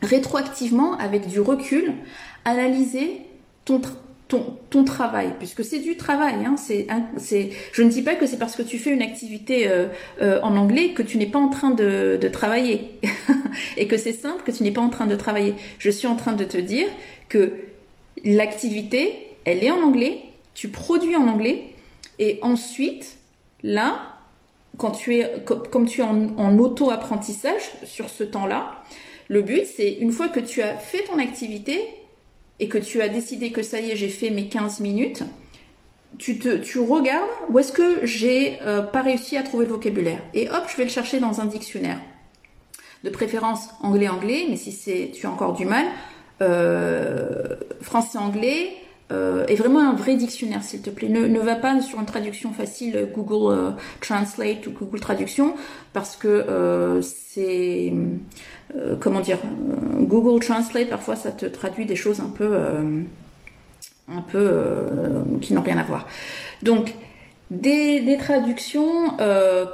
[0.01, 1.93] rétroactivement, avec du recul,
[2.45, 3.21] analyser
[3.65, 3.81] ton,
[4.85, 6.35] travail, puisque c'est du travail.
[6.45, 9.87] Hein, je ne dis pas que c'est parce que tu fais une activité euh,
[10.21, 12.99] euh, en anglais que tu n'es pas en train de, de travailler
[13.77, 15.55] et que c'est simple que tu n'es pas en train de travailler.
[15.77, 16.87] Je suis en train de te dire
[17.27, 17.53] que
[18.23, 19.13] l'activité,
[19.45, 20.19] elle est en anglais,
[20.53, 21.65] tu produis en anglais,
[22.17, 23.17] et ensuite,
[23.63, 24.17] là,
[24.77, 28.83] quand tu es, comme tu es en, en auto-apprentissage sur ce temps-là,
[29.27, 31.79] le but, c'est une fois que tu as fait ton activité
[32.59, 35.23] et que tu as décidé que ça y est, j'ai fait mes 15 minutes,
[36.17, 40.21] tu, te, regardes où est-ce que j'ai euh, pas réussi à trouver le vocabulaire.
[40.33, 41.99] Et hop, je vais le chercher dans un dictionnaire.
[43.03, 45.85] De préférence anglais-anglais, mais si tu as encore du mal,
[46.41, 48.73] euh, français-anglais,
[49.11, 51.09] euh, et vraiment un vrai dictionnaire, s'il te plaît.
[51.09, 55.55] Ne, ne, va pas sur une traduction facile Google euh, Translate ou Google Traduction,
[55.93, 57.91] parce que euh, c'est
[58.75, 59.39] euh, comment dire
[59.99, 62.55] Google Translate parfois ça te traduit des choses un peu
[64.07, 64.61] un peu
[65.41, 66.07] qui n'ont rien à voir.
[66.61, 66.93] Donc
[67.49, 69.17] des, des traductions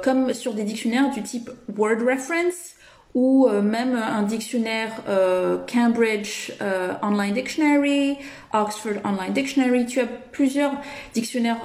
[0.02, 2.75] comme sur des dictionnaires du type Word Reference
[3.16, 8.18] ou euh, même un dictionnaire euh, Cambridge euh, Online Dictionary,
[8.52, 9.86] Oxford Online Dictionary.
[9.86, 10.72] Tu as plusieurs
[11.14, 11.56] dictionnaires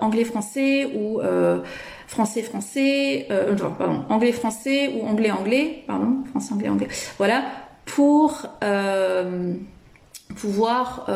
[0.00, 1.20] anglais-français ou
[2.08, 3.28] français-français,
[3.78, 6.88] pardon, anglais-français ou anglais-anglais, pardon, français-anglais-anglais.
[7.18, 7.44] Voilà,
[7.84, 8.46] pour
[10.36, 11.08] pouvoir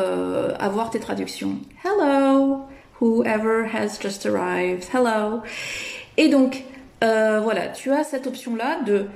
[0.59, 1.55] avoir tes traductions.
[1.83, 2.61] Hello,
[3.01, 4.85] whoever has just arrived.
[4.93, 5.41] Hello.
[6.17, 6.63] Et donc,
[7.01, 9.07] voilà, tu as cette option-là de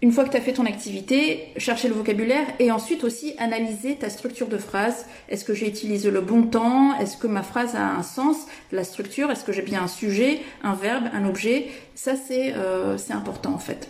[0.00, 3.96] une fois que tu as fait ton activité, chercher le vocabulaire et ensuite aussi analyser
[3.96, 5.06] ta structure de phrase.
[5.28, 6.96] Est-ce que j'ai utilisé le bon temps?
[7.00, 8.36] Est-ce que ma phrase a un sens?
[8.70, 11.66] La structure Est-ce que j'ai bien un sujet, un verbe, un objet?
[11.96, 13.88] Ça, c'est euh, important en fait.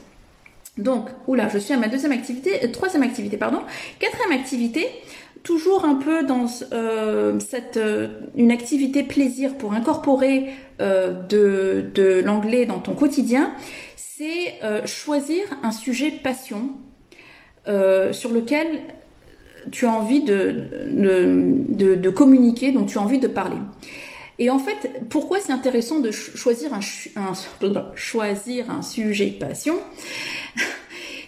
[0.79, 3.61] Donc, oula, je suis à ma deuxième activité, euh, troisième activité, pardon.
[3.99, 4.87] Quatrième activité,
[5.43, 7.79] toujours un peu dans euh, cette
[8.35, 13.53] une activité plaisir pour incorporer de, de l'anglais dans ton quotidien,
[14.19, 16.73] c'est choisir un sujet passion
[17.67, 18.83] sur lequel
[19.71, 23.59] tu as envie de, communiquer, dont tu as envie de parler.
[24.41, 26.81] Et en fait, pourquoi c'est intéressant de choisir un,
[27.17, 27.33] un,
[27.95, 29.77] choisir un sujet passion?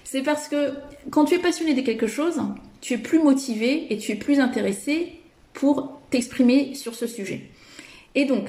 [0.04, 0.72] C'est parce que
[1.10, 2.40] quand tu es passionné de quelque chose,
[2.80, 5.20] tu es plus motivé et tu es plus intéressé
[5.52, 7.42] pour t'exprimer sur ce sujet.
[8.16, 8.48] Et donc,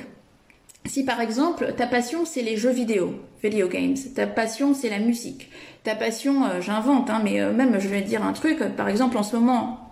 [0.86, 3.14] si par exemple ta passion c'est les jeux vidéo,
[3.44, 5.50] video games, ta passion c'est la musique,
[5.84, 9.18] ta passion, euh, j'invente, hein, mais euh, même je vais dire un truc, par exemple
[9.18, 9.92] en ce moment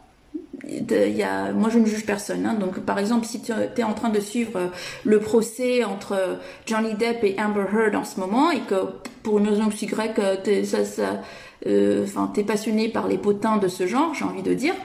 [0.68, 2.46] y a, moi je ne juge personne.
[2.46, 2.54] Hein.
[2.54, 4.68] donc par exemple, si tu es en train de suivre euh,
[5.04, 8.76] le procès entre Johnny Depp et Amber Heard en ce moment et que
[9.24, 11.22] pour une raison Y, t'es, ça, ça,
[11.68, 14.76] euh, t'es passionné par les potins de ce genre, j'ai envie de dire,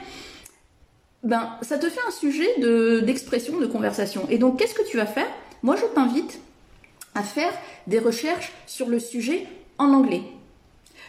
[1.23, 4.27] ben ça te fait un sujet de, d'expression, de conversation.
[4.29, 5.27] Et donc qu'est-ce que tu vas faire
[5.65, 6.39] Moi je t'invite
[7.15, 7.51] à faire
[7.87, 9.47] des recherches sur le sujet
[9.79, 10.21] en anglais.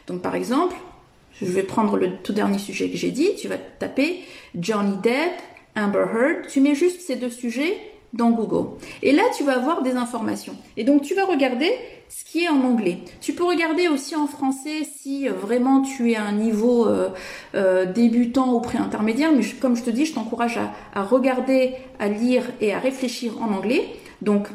[0.07, 0.75] Donc par exemple,
[1.43, 3.35] je vais prendre le tout dernier sujet que j'ai dit.
[3.39, 5.35] Tu vas taper Johnny Depp,
[5.77, 6.47] Amber Heard.
[6.49, 7.77] Tu mets juste ces deux sujets
[8.15, 8.79] dans Google.
[9.03, 10.57] Et là, tu vas avoir des informations.
[10.79, 11.71] Et donc, tu vas regarder
[12.09, 13.01] ce qui est en anglais.
[13.21, 17.11] Tu peux regarder aussi en français si euh, vraiment tu es à un niveau euh,
[17.55, 19.33] euh, débutant ou pré-intermédiaire.
[19.33, 23.43] Mais comme je te dis, je t'encourage à, à regarder, à lire et à réfléchir
[23.43, 23.87] en anglais.
[24.23, 24.49] Donc,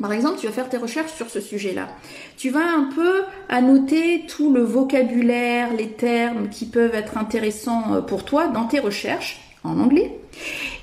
[0.00, 1.88] par exemple, tu vas faire tes recherches sur ce sujet-là.
[2.36, 8.00] Tu vas un peu annoter tout le vocabulaire, les termes qui peuvent être intéressants euh,
[8.00, 10.12] pour toi dans tes recherches en anglais.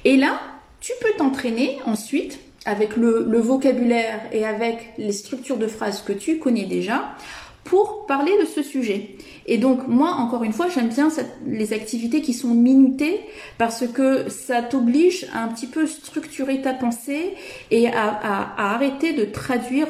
[0.04, 0.41] Et là,
[0.82, 6.12] tu peux t'entraîner ensuite avec le, le, vocabulaire et avec les structures de phrases que
[6.12, 7.15] tu connais déjà
[7.63, 9.15] pour parler de ce sujet.
[9.45, 11.10] Et donc moi, encore une fois, j'aime bien
[11.45, 13.21] les activités qui sont minutées
[13.58, 17.34] parce que ça t'oblige à un petit peu structurer ta pensée
[17.69, 19.88] et à, arrêter de traduire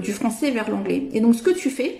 [0.00, 1.08] du français vers l'anglais.
[1.12, 1.98] Et donc ce que tu fais,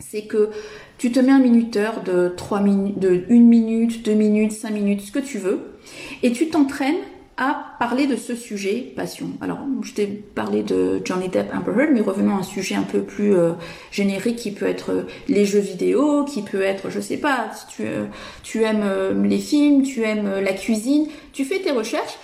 [0.00, 0.50] c'est que
[0.96, 5.00] tu te mets un minuteur de 3 minutes, de 1 minute, 2 minutes, 5 minutes,
[5.02, 5.60] ce que tu veux,
[6.22, 6.96] et tu t'entraînes
[7.38, 9.30] à parler de ce sujet passion.
[9.40, 12.82] Alors, je t'ai parlé de Johnny Depp, Amber Heard, mais revenons à un sujet un
[12.82, 13.52] peu plus euh,
[13.92, 17.66] générique qui peut être euh, les jeux vidéo, qui peut être, je sais pas, si
[17.68, 22.18] tu, euh, aimes les films, tu aimes la cuisine, tu fais tes recherches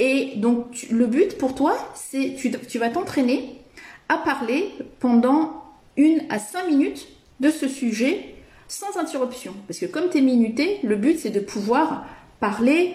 [0.00, 3.60] et donc le but pour toi, c'est tu, tu vas t'entraîner
[4.08, 5.62] à parler pendant
[5.96, 7.06] une à cinq minutes
[7.38, 8.34] de ce sujet
[8.66, 9.54] sans interruption.
[9.68, 12.04] Parce que comme tu es minuté, le but c'est de pouvoir
[12.40, 12.94] parler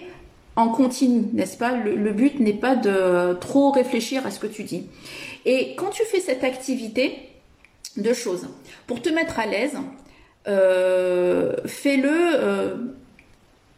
[0.56, 1.72] en continu, n'est-ce pas?
[1.72, 4.86] Le, but n'est pas de trop réfléchir à ce que tu dis.
[5.44, 7.18] Et quand tu fais cette activité,
[7.96, 8.48] deux choses.
[8.86, 9.78] Pour te mettre à l'aise,
[10.48, 12.10] euh, fais-le.
[12.12, 12.76] Euh,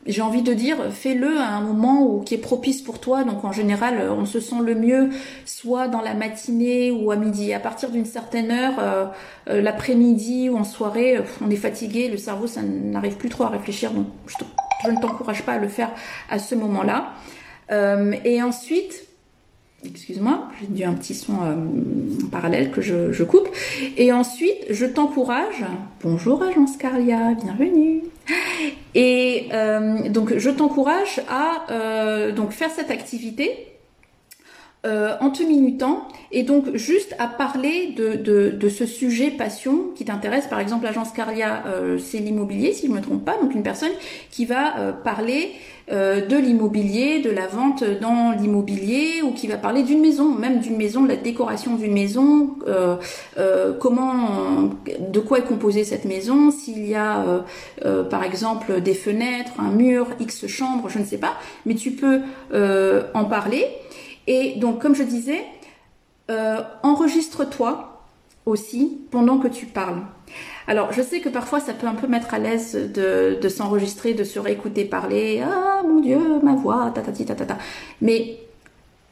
[0.06, 3.24] j'ai envie de dire, fais-le à un moment qui est propice pour toi.
[3.24, 5.08] Donc en général, on se sent le mieux
[5.46, 7.54] soit dans la matinée ou à midi.
[7.54, 8.74] À partir d'une certaine heure,
[9.48, 13.48] euh, l'après-midi ou en soirée, on est fatigué, le cerveau ça n'arrive plus trop à
[13.48, 13.92] réfléchir.
[13.92, 14.36] Donc je
[14.84, 15.90] je ne t'encourage pas à le faire
[16.30, 17.12] à ce moment-là.
[17.70, 19.06] Euh, et ensuite,
[19.84, 21.54] excuse-moi, j'ai dû un petit son euh,
[22.30, 23.48] parallèle que je, coupe.
[23.96, 25.64] Et ensuite, je t'encourage,
[26.02, 28.02] bonjour Agence Carlia, bienvenue.
[28.94, 33.73] Et euh, donc, je t'encourage à donc faire cette activité
[34.84, 39.86] euh, en te minutant et donc juste à parler de, de, de ce sujet passion
[39.94, 40.46] qui t'intéresse.
[40.46, 43.38] Par exemple, l'agence Caria, euh, c'est l'immobilier, si je ne me trompe pas.
[43.40, 43.92] Donc une personne
[44.30, 45.52] qui va euh, parler
[45.86, 50.78] de l'immobilier, de la vente dans l'immobilier, ou qui va parler d'une maison, même d'une
[50.78, 52.56] maison, de la décoration d'une maison,
[53.80, 57.44] comment, de quoi est composée cette maison, s'il y a
[58.08, 61.34] par exemple des fenêtres, un mur, X chambres, je ne sais pas.
[61.66, 62.22] Mais tu peux
[63.12, 63.66] en parler.
[64.26, 65.44] Et donc, comme je disais,
[66.30, 67.94] euh, enregistre-toi
[68.46, 70.02] aussi pendant que tu parles.
[70.66, 74.24] Alors, je sais que parfois ça peut un peu mettre à l'aise de, s'enregistrer, de
[74.24, 75.42] se réécouter parler.
[75.44, 77.58] Ah mon Dieu, ma voix, ta ta ta ta.
[78.00, 78.38] Mais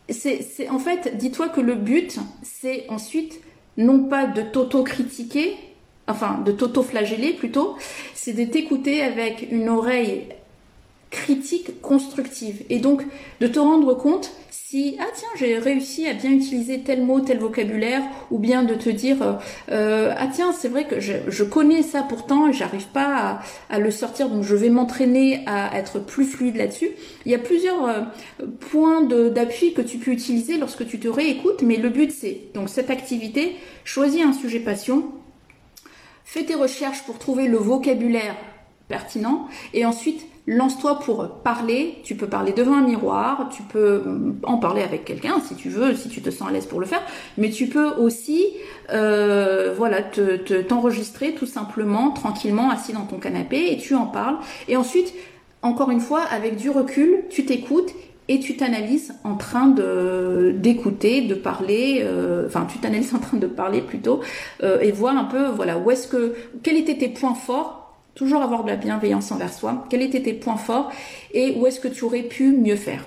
[0.08, 3.40] c'est en fait, dis-toi que le but, c'est ensuite
[3.76, 5.56] non pas de t'auto-critiquer,
[6.08, 7.76] enfin de t'auto-flageller plutôt,
[8.14, 10.28] c'est de t'écouter avec une oreille
[11.12, 13.04] critique constructive et donc
[13.40, 17.38] de te rendre compte si ah tiens j'ai réussi à bien utiliser tel mot tel
[17.38, 19.32] vocabulaire ou bien de te dire euh,
[19.70, 23.90] euh, ah tiens c'est vrai que je, connais ça pourtant et j'arrive pas à, le
[23.90, 26.90] sortir donc je vais m'entraîner à être plus fluide là-dessus
[27.26, 28.00] il y a plusieurs euh,
[28.70, 32.70] points d'appui que tu peux utiliser lorsque tu te réécoutes mais le but c'est donc
[32.70, 35.12] cette activité choisis un sujet passion
[36.24, 38.36] fais tes recherches pour trouver le vocabulaire
[38.88, 39.48] pertinent.
[39.72, 41.98] Et ensuite, lance-toi pour parler.
[42.02, 44.02] Tu peux parler devant un miroir, tu peux
[44.42, 46.86] en parler avec quelqu'un si tu veux, si tu te sens à l'aise pour le
[46.86, 47.02] faire.
[47.38, 48.46] Mais tu peux aussi,
[48.90, 54.36] euh, voilà, te t'enregistrer tout simplement, tranquillement, assis dans ton canapé et tu en parles.
[54.68, 55.14] Et ensuite,
[55.62, 57.92] encore une fois, avec du recul, tu t'écoutes
[58.28, 63.36] et tu t'analyses en train de d'écouter, de parler, euh, enfin tu t'analyses en train
[63.36, 64.20] de parler plutôt
[64.62, 67.81] euh, et voir un peu voilà où est-ce que quels étaient tes points forts,
[68.14, 70.90] toujours avoir de la bienveillance envers soi, quels étaient tes points forts
[71.32, 73.06] et où est-ce que tu aurais pu mieux faire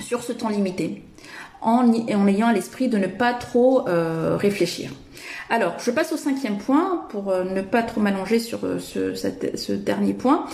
[0.00, 1.02] sur ce temps limité
[1.62, 4.90] en, en ayant à l'esprit de ne pas trop euh, réfléchir?
[5.48, 10.12] Alors, je passe au cinquième point pour ne pas trop m'allonger sur ce, ce, dernier
[10.12, 10.46] point.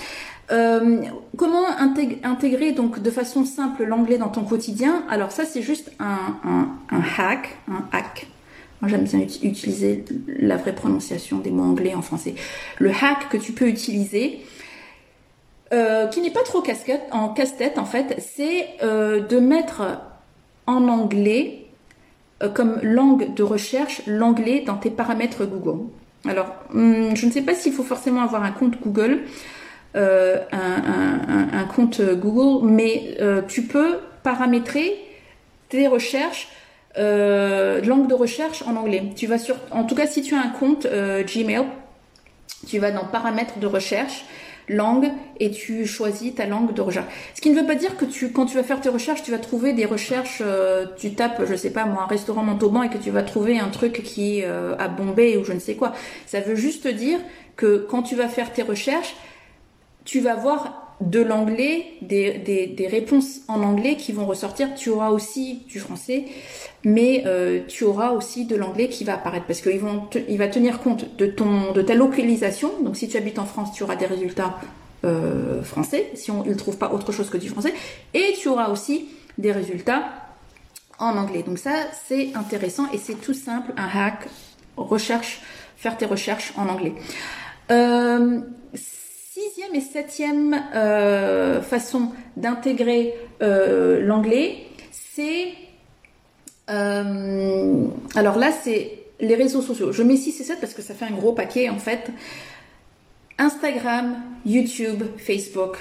[0.50, 1.02] Euh,
[1.36, 5.02] comment intégrer donc de façon simple l'anglais dans ton quotidien?
[5.08, 8.26] Alors ça c'est juste un, hack, un hack.
[8.82, 12.34] Moi j'aime bien utiliser la vraie prononciation des mots anglais en français.
[12.78, 14.40] Le hack que tu peux utiliser,
[15.72, 16.62] euh, qui n'est pas trop
[17.12, 19.82] en casse-tête en fait, c'est euh, de mettre
[20.66, 21.58] en anglais
[22.54, 25.84] comme langue de recherche l'anglais dans tes paramètres Google.
[26.28, 29.20] Alors, hum, je ne sais pas s'il faut forcément avoir un compte Google.
[29.94, 34.94] Euh, un, compte Google, mais euh, tu peux paramétrer
[35.68, 36.61] tes recherches euh,
[36.96, 39.04] langue de recherche en anglais.
[39.16, 41.64] Tu vas sur, en tout cas, si tu as un compte Gmail,
[42.66, 44.24] tu vas dans paramètres de recherche,
[44.68, 47.06] langue, et tu choisis ta langue de recherche.
[47.34, 49.32] Ce qui ne veut pas dire que tu, quand tu vas faire tes recherches, tu
[49.32, 50.42] vas trouver des recherches,
[50.96, 53.68] tu tapes, je sais pas moi, un restaurant Montauban et que tu vas trouver un
[53.68, 55.92] truc qui est à Bombay ou je ne sais quoi.
[56.26, 57.18] Ça veut juste dire
[57.56, 59.16] que quand tu vas faire tes recherches,
[60.04, 64.74] tu vas voir de l'anglais, des, réponses en anglais qui vont ressortir.
[64.74, 66.26] Tu auras aussi du français,
[66.84, 71.16] mais euh, tu auras aussi de l'anglais qui va apparaître parce qu'il va tenir compte
[71.16, 72.70] de, ton, de ta localisation.
[72.82, 74.58] Donc si tu habites en France, tu auras des résultats
[75.04, 77.74] euh, français, si on, ne trouve pas autre chose que du français.
[78.14, 80.04] Et tu auras aussi des résultats
[80.98, 81.42] en anglais.
[81.42, 81.72] Donc ça,
[82.06, 84.28] c'est intéressant et c'est tout simple, un hack,
[84.76, 85.40] recherche,
[85.76, 86.94] faire tes recherches en anglais.
[87.72, 88.40] Euh,
[89.42, 94.58] sixième et septième euh, façon d'intégrer euh, l'anglais,
[94.92, 95.48] c'est
[96.70, 99.92] euh, alors là c'est les réseaux sociaux.
[99.92, 102.10] Je mets 6 et 7 parce que ça fait un gros paquet en fait.
[103.38, 105.76] Instagram, YouTube, Facebook.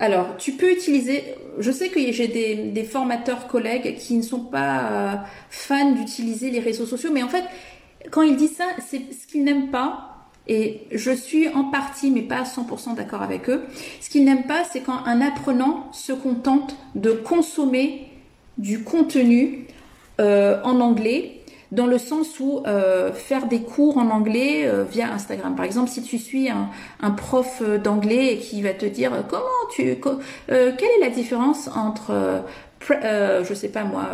[0.00, 1.24] Alors, tu peux utiliser,
[1.58, 6.60] je sais que j'ai des, des, formateurs collègues qui ne sont pas fans d'utiliser les
[6.60, 7.42] réseaux sociaux, mais en fait,
[8.12, 10.07] quand ils disent ça, c'est ce qu'ils n'aiment pas,
[10.48, 13.64] et je suis en partie, mais pas à 100% d'accord avec eux.
[14.00, 18.08] Ce qu'ils n'aiment pas, c'est quand un apprenant se contente de consommer
[18.56, 19.66] du contenu
[20.20, 25.12] euh, en anglais, dans le sens où euh, faire des cours en anglais euh, via
[25.12, 25.54] Instagram.
[25.54, 29.96] Par exemple, si tu suis un, prof d'anglais et qui va te dire comment tu,
[30.46, 32.42] quelle est la différence entre,
[32.88, 34.08] je sais pas moi,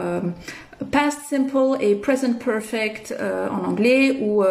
[0.90, 4.42] past simple et present perfect en anglais ou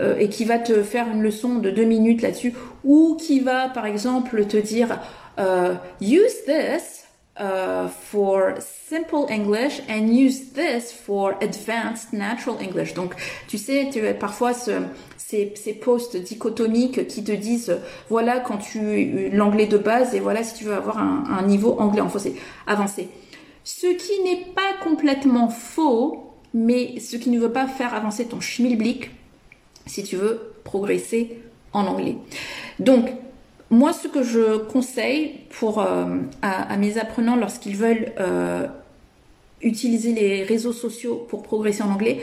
[0.00, 2.54] euh, et qui va te faire une leçon de deux minutes là-dessus,
[2.84, 4.98] ou qui va par exemple te dire
[5.38, 7.04] euh, use this
[7.38, 12.94] uh, for simple English and use this for advanced natural English.
[12.94, 13.14] Donc,
[13.48, 14.72] tu sais, tu as parfois ce,
[15.16, 17.76] ces, posts dichotomiques qui te disent
[18.08, 22.00] voilà quand tu l'anglais de base et voilà si tu veux avoir un, niveau anglais
[22.00, 22.34] avancé.
[22.66, 23.08] avancé.
[23.64, 28.40] Ce qui n'est pas complètement faux, mais ce qui ne veut pas faire avancer ton
[28.40, 29.10] schmilblick
[29.86, 31.38] si tu veux progresser
[31.72, 32.16] en anglais.
[32.78, 33.10] Donc,
[33.70, 36.06] moi, ce que je conseille pour euh,
[36.42, 38.66] à, mes apprenants lorsqu'ils veulent euh,
[39.62, 42.20] utiliser les réseaux sociaux pour progresser en anglais,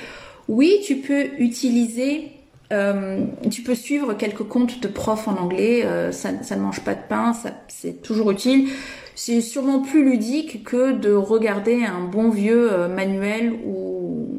[0.47, 2.31] oui, tu peux utiliser,
[2.71, 5.85] euh, tu peux suivre quelques comptes de profs en anglais.
[6.11, 7.33] Ça, ça, ne mange pas de pain,
[7.67, 8.69] c'est toujours utile.
[9.15, 14.29] C'est sûrement plus ludique que de regarder un bon vieux manuel ou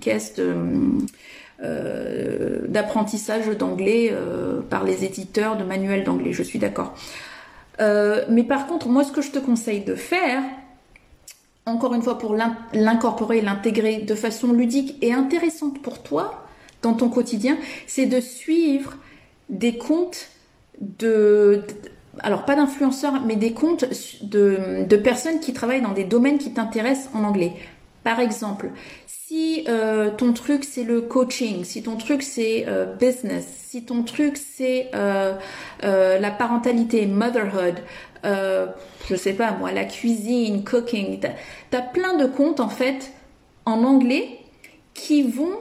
[0.00, 0.54] caisse de
[1.62, 6.32] euh, d'apprentissage d'anglais euh, par les éditeurs de manuels d'anglais.
[6.32, 6.94] Je suis d'accord.
[7.80, 10.42] Euh, mais par contre, moi, ce que je te conseille de faire,
[11.64, 12.34] encore une fois, pour
[12.74, 16.46] l'incorporer, l'intégrer de façon ludique et intéressante pour toi
[16.82, 18.96] dans ton quotidien, c'est de suivre
[19.48, 20.28] des comptes
[20.80, 21.62] de,
[22.20, 23.86] alors pas d'influenceurs, mais des comptes
[24.22, 27.52] de, de, personnes qui travaillent dans des domaines qui t'intéressent en anglais.
[28.04, 28.70] Par exemple,
[29.26, 34.04] si euh, ton truc c'est le coaching, si ton truc c'est euh, business, si ton
[34.04, 35.34] truc c'est euh,
[35.82, 37.74] la parentalité, motherhood,
[38.22, 43.12] je sais pas moi, la cuisine, cooking, t'as as plein de comptes en fait
[43.64, 44.38] en anglais
[44.94, 45.58] qui vont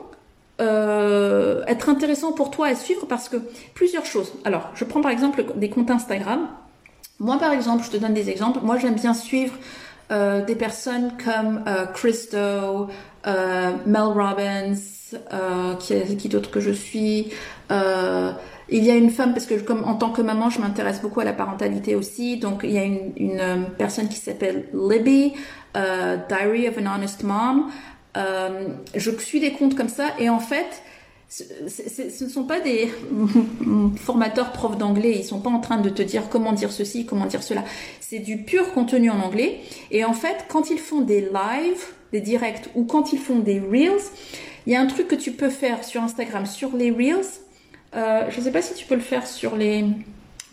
[0.60, 3.38] être intéressant pour toi à suivre parce que
[3.74, 4.32] plusieurs choses.
[4.46, 6.48] Alors, je prends par exemple des comptes Instagram.
[7.20, 8.60] Moi, par exemple, je te donne des exemples.
[8.64, 9.54] Moi, j'aime bien suivre
[10.10, 11.64] des personnes comme
[11.94, 12.88] Christo,
[13.26, 14.76] Mel Robbins,
[15.34, 17.30] euh, qui, qui d'autre que je suis.
[17.72, 18.32] Euh,
[18.70, 21.20] il y a une femme parce que comme en tant que maman, je m'intéresse beaucoup
[21.20, 22.38] à la parentalité aussi.
[22.38, 25.34] Donc il y a une, une euh, personne qui s'appelle Libby,
[25.76, 27.70] Diary of an Honest Mom.
[28.16, 30.82] je suis des comptes comme ça et en fait
[31.28, 32.90] ce ne sont pas des
[33.98, 37.26] formateurs profs d'anglais, ils sont pas en train de te dire comment dire ceci, comment
[37.26, 37.64] dire cela.
[38.00, 39.60] C'est du pur contenu en anglais.
[39.92, 43.60] Et en fait, quand ils font des lives, des directs, ou quand ils font des
[43.60, 44.02] reels,
[44.66, 47.26] il y a un truc que tu peux faire sur Instagram, sur les reels.
[47.96, 49.86] Euh, je ne sais pas si tu peux le faire sur les,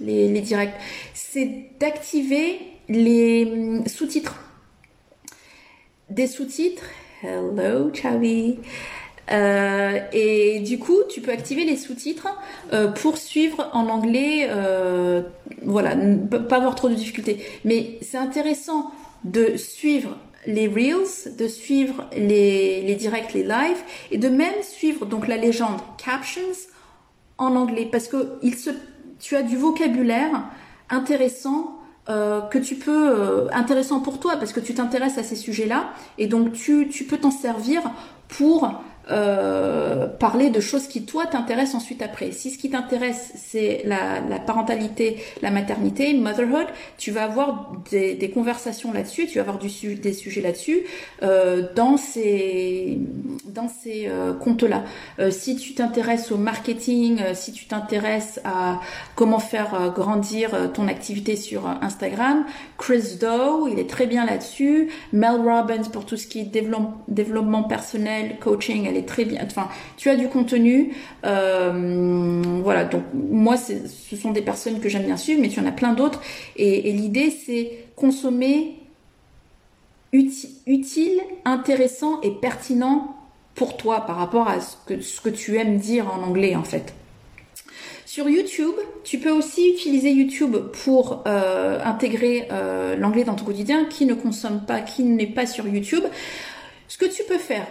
[0.01, 0.75] les, directs.
[1.15, 4.39] C'est d'activer les sous-titres.
[6.11, 6.85] Des sous-titres.
[7.23, 8.59] Hello, Chavi.
[9.31, 12.29] Euh, et du coup, tu peux activer les sous-titres
[12.73, 14.49] euh, pour suivre en anglais.
[14.51, 15.23] Euh,
[15.63, 15.97] voilà,
[16.49, 17.39] pas avoir trop de difficultés.
[17.65, 18.91] Mais c'est intéressant
[19.25, 25.07] de suivre les reels, de suivre les, les directs, les lives, et de même suivre
[25.07, 26.43] donc la légende captions
[27.39, 28.71] en anglais, parce que il se,
[29.19, 30.45] tu as du vocabulaire
[30.91, 31.79] intéressant
[32.09, 35.93] euh, que tu peux euh, intéressant pour toi parce que tu t'intéresses à ces sujets-là
[36.19, 37.81] et donc tu, tu peux t'en servir
[38.27, 42.33] pour euh, parler de choses qui toi t'intéressent ensuite après.
[42.33, 46.67] Si ce qui t'intéresse c'est la, la, parentalité, la maternité, motherhood,
[46.99, 50.85] tu vas avoir des, des conversations là-dessus, tu vas avoir du, des sujets là-dessus
[51.23, 52.99] euh, dans ces
[53.53, 54.85] dans ces euh, comptes-là.
[55.19, 58.81] Euh, si tu t'intéresses au marketing, euh, si tu t'intéresses à
[59.15, 62.45] comment faire grandir ton activité sur Instagram,
[62.79, 64.91] Chris Doe, il est très bien là-dessus.
[65.13, 69.43] Mel Robbins pour tout ce qui est développement, développement personnel, coaching elle est très bien.
[69.45, 70.95] Enfin, tu as du contenu.
[71.25, 75.67] Euh, voilà, donc moi, ce sont des personnes que j'aime bien suivre, mais tu en
[75.67, 76.21] as plein d'autres.
[76.57, 78.79] Et, l'idée, c'est consommer
[80.13, 83.17] utile, intéressant et pertinent
[83.55, 86.95] pour toi par rapport à ce que, tu aimes dire en anglais, en fait.
[88.05, 88.75] Sur YouTube,
[89.05, 93.87] tu peux aussi utiliser YouTube pour euh, intégrer euh, l'anglais dans ton quotidien.
[93.87, 96.05] Qui ne consomme pas, qui n'est pas sur YouTube,
[96.89, 97.67] ce que tu peux faire,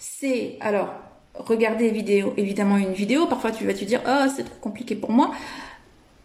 [0.00, 0.88] c'est alors
[1.34, 3.26] regarder vidéo, évidemment une vidéo.
[3.26, 5.30] Parfois, tu vas te dire, oh, c'est trop compliqué pour moi,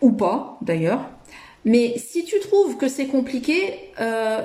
[0.02, 1.10] ou pas d'ailleurs.
[1.66, 4.44] Mais si tu trouves que c'est compliqué, euh,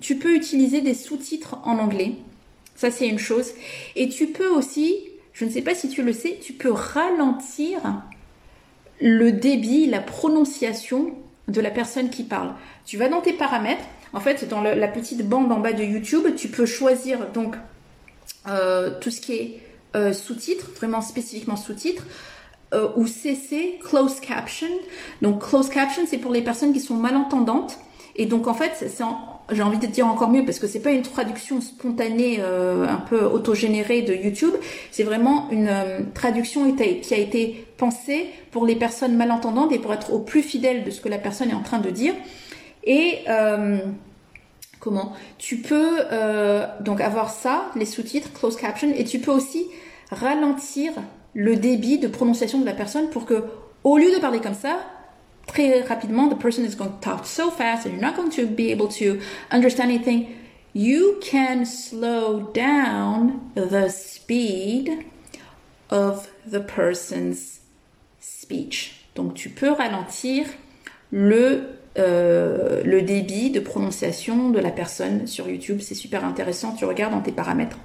[0.00, 2.12] tu peux utiliser des sous-titres en anglais.
[2.74, 3.52] Ça, c'est une chose.
[3.94, 4.96] Et tu peux aussi,
[5.32, 7.80] je ne sais pas si tu le sais, tu peux ralentir
[9.00, 11.14] le débit, la prononciation
[11.48, 12.52] de la personne qui parle.
[12.84, 13.84] Tu vas dans tes paramètres.
[14.12, 17.56] En fait, dans la petite bande en bas de YouTube, tu peux choisir donc
[19.00, 19.60] tout ce qui est
[19.96, 22.04] euh, sous-titres, vraiment spécifiquement sous-titres,
[22.74, 24.66] euh, ou CC, closed caption.
[25.22, 27.78] Donc closed caption, c'est pour les personnes qui sont malentendantes.
[28.14, 28.90] Et donc en fait, c'est
[29.52, 33.24] j'ai envie de dire encore mieux parce que c'est pas une traduction spontanée un peu
[33.24, 34.54] autogénérée de YouTube,
[34.90, 35.70] c'est vraiment une
[36.14, 40.82] traduction qui a été pensée pour les personnes malentendantes et pour être au plus fidèle
[40.82, 42.14] de ce que la personne est en train de dire.
[42.84, 43.20] Et
[45.38, 49.66] Tu peux euh, donc avoir ça, les sous-titres, closed caption, et tu peux aussi
[50.10, 50.92] ralentir
[51.34, 53.44] le débit de prononciation de la personne pour que,
[53.84, 54.78] au lieu de parler comme ça,
[55.46, 58.46] très rapidement, the person is going to talk so fast and you're not going to
[58.46, 59.20] be able to
[59.50, 60.26] understand anything.
[60.74, 64.90] You can slow down the speed
[65.90, 67.60] of the person's
[68.20, 69.06] speech.
[69.14, 70.46] Donc tu peux ralentir
[71.10, 75.80] le euh, le débit de prononciation de la personne sur YouTube.
[75.80, 77.78] C'est super intéressant, tu regardes dans tes paramètres.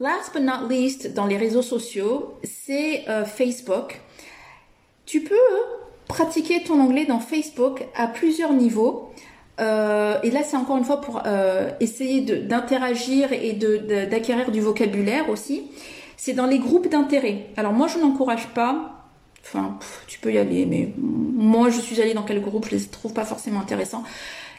[0.00, 4.00] Last but not least, dans les réseaux sociaux, c'est euh, Facebook.
[5.06, 5.34] Tu peux
[6.08, 9.10] pratiquer ton anglais dans Facebook à plusieurs niveaux.
[9.60, 11.22] Euh, et là, c'est encore une fois pour
[11.80, 13.54] essayer d'interagir et
[14.10, 15.70] d'acquérir du vocabulaire aussi.
[16.16, 17.46] C'est dans les groupes d'intérêt.
[17.56, 18.97] Alors moi, je n'encourage pas
[19.44, 22.84] Enfin, tu peux y aller, mais moi, je suis allée dans quel groupe, je les
[22.84, 24.04] trouve pas forcément intéressants.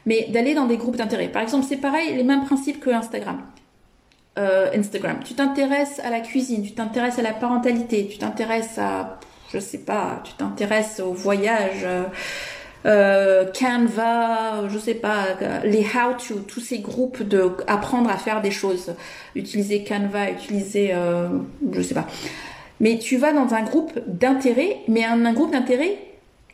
[0.05, 1.27] Mais d'aller dans des groupes d'intérêt.
[1.27, 3.41] Par exemple, c'est pareil, les mêmes principes que Instagram.
[4.38, 5.19] Euh, Instagram.
[5.23, 9.19] Tu t'intéresses à la cuisine, tu t'intéresses à la parentalité, tu t'intéresses à,
[9.51, 11.86] je sais pas, tu t'intéresses au voyage,
[12.86, 15.25] euh, Canva, je sais pas,
[15.65, 18.95] les how to, tous ces groupes de apprendre à faire des choses,
[19.36, 21.27] utiliser Canva, utiliser, euh,
[21.73, 22.07] je sais pas
[22.80, 25.97] mais tu vas dans un groupe d'intérêt, mais un, groupe d'intérêt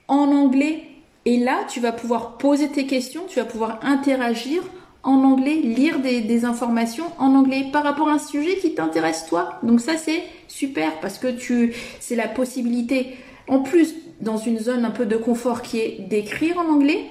[0.08, 0.84] en anglais.
[1.26, 4.64] Et là, tu vas pouvoir poser tes questions, tu vas pouvoir interagir
[5.04, 9.60] en anglais, lire des, informations en anglais par rapport à un sujet qui t'intéresse toi.
[9.62, 13.16] Donc ça c'est super parce que tu c'est la possibilité
[13.48, 17.06] en plus dans une zone un peu de confort qui est d'écrire en anglais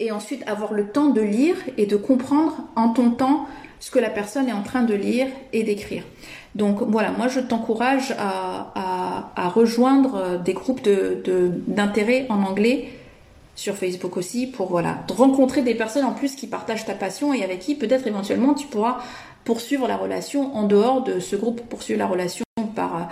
[0.00, 3.46] et ensuite avoir le temps de lire et de comprendre en ton temps
[3.78, 6.02] ce que la personne est en train de lire et d'écrire.
[6.54, 10.80] Donc voilà, moi je t'encourage à, rejoindre des groupes
[11.66, 12.88] d'intérêt en anglais
[13.56, 17.42] sur Facebook aussi pour voilà rencontrer des personnes en plus qui partagent ta passion et
[17.42, 18.98] avec qui peut-être éventuellement tu pourras
[19.44, 22.44] poursuivre la relation en dehors de ce groupe, poursuivre la relation
[22.74, 23.04] par euh,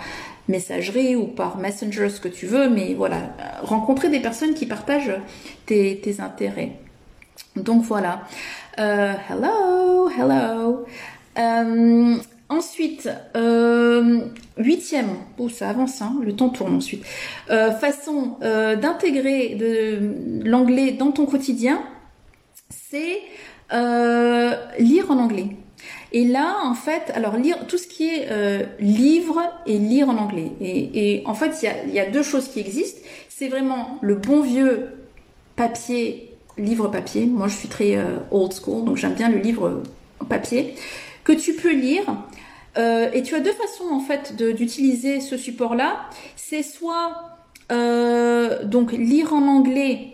[0.47, 3.17] messagerie ou par messenger, ce que tu veux, mais voilà,
[3.61, 5.19] rencontrer des personnes qui partagent
[5.65, 6.73] tes, intérêts.
[7.55, 8.21] Donc voilà.
[8.79, 10.85] Euh, hello, hello.
[11.37, 12.17] Euh,
[12.51, 14.21] Ensuite, euh,
[14.57, 17.05] huitième, oh ça avance, hein, le temps tourne ensuite.
[17.51, 21.79] Euh, façon euh, d'intégrer de l'anglais dans ton quotidien,
[22.69, 23.21] c'est
[24.79, 25.49] lire en anglais.
[26.11, 28.27] Et là, en fait, alors lire tout ce qui est
[28.79, 30.51] livre et lire en anglais.
[30.59, 33.01] Et, en fait, il y a, y a, deux choses qui existent.
[33.27, 34.87] C'est vraiment le bon vieux
[35.55, 37.27] papier, livre papier.
[37.27, 37.95] Moi, je suis très
[38.31, 39.83] old school, donc j'aime bien le livre
[40.27, 40.73] papier
[41.23, 42.05] que tu peux lire
[42.79, 46.09] euh, et tu as deux façons en fait d'utiliser ce support-là.
[46.35, 47.37] C'est soit
[47.71, 50.13] euh, donc lire en anglais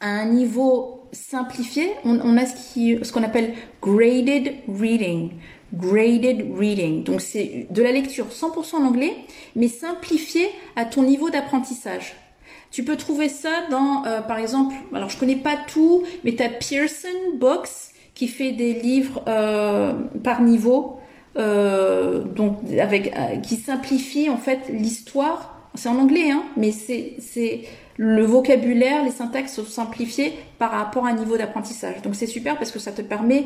[0.00, 1.90] à un niveau simplifié.
[2.04, 5.30] On, a ce qu'on appelle graded reading.
[5.72, 7.04] Graded reading.
[7.04, 9.16] Donc c'est de la lecture 100% en anglais,
[9.56, 12.14] mais simplifié à ton niveau d'apprentissage.
[12.70, 16.42] Tu peux trouver ça dans, euh, par exemple, alors je connais pas tout, mais tu
[16.42, 17.68] as Pearson Books
[18.14, 19.22] qui fait des livres
[20.22, 20.98] par niveau.
[21.38, 25.58] Euh, donc avec euh, qui simplifie en fait l'histoire.
[25.74, 27.62] C'est en anglais, hein, mais c'est
[27.96, 32.02] le vocabulaire, les syntaxes sont simplifiés par rapport à un niveau d'apprentissage.
[32.02, 33.44] Donc c'est super parce que ça te permet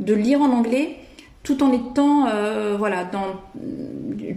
[0.00, 0.96] de lire en anglais
[1.42, 3.40] tout en étant euh, voilà dans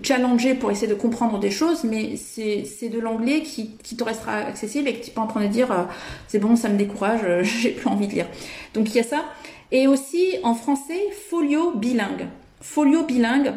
[0.03, 4.37] challenger pour essayer de comprendre des choses, mais c'est de l'anglais qui, qui, te restera
[4.37, 5.83] accessible et que tu pas en train de dire euh,
[6.27, 8.27] c'est bon, ça me décourage, j'ai plus envie de lire.
[8.73, 9.25] Donc il y a ça.
[9.71, 10.99] Et aussi en français,
[11.29, 12.27] folio bilingue.
[12.61, 13.53] Folio bilingue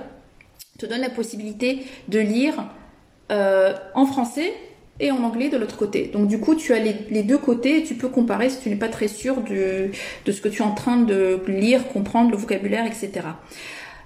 [0.78, 2.64] te donne la possibilité de lire
[3.30, 4.52] euh, en français
[5.00, 6.06] et en anglais de l'autre côté.
[6.12, 8.76] Donc du coup, tu as les, deux côtés et tu peux comparer si tu n'es
[8.76, 9.90] pas très sûr de,
[10.26, 13.10] ce que tu es en train de lire, comprendre, le vocabulaire, etc.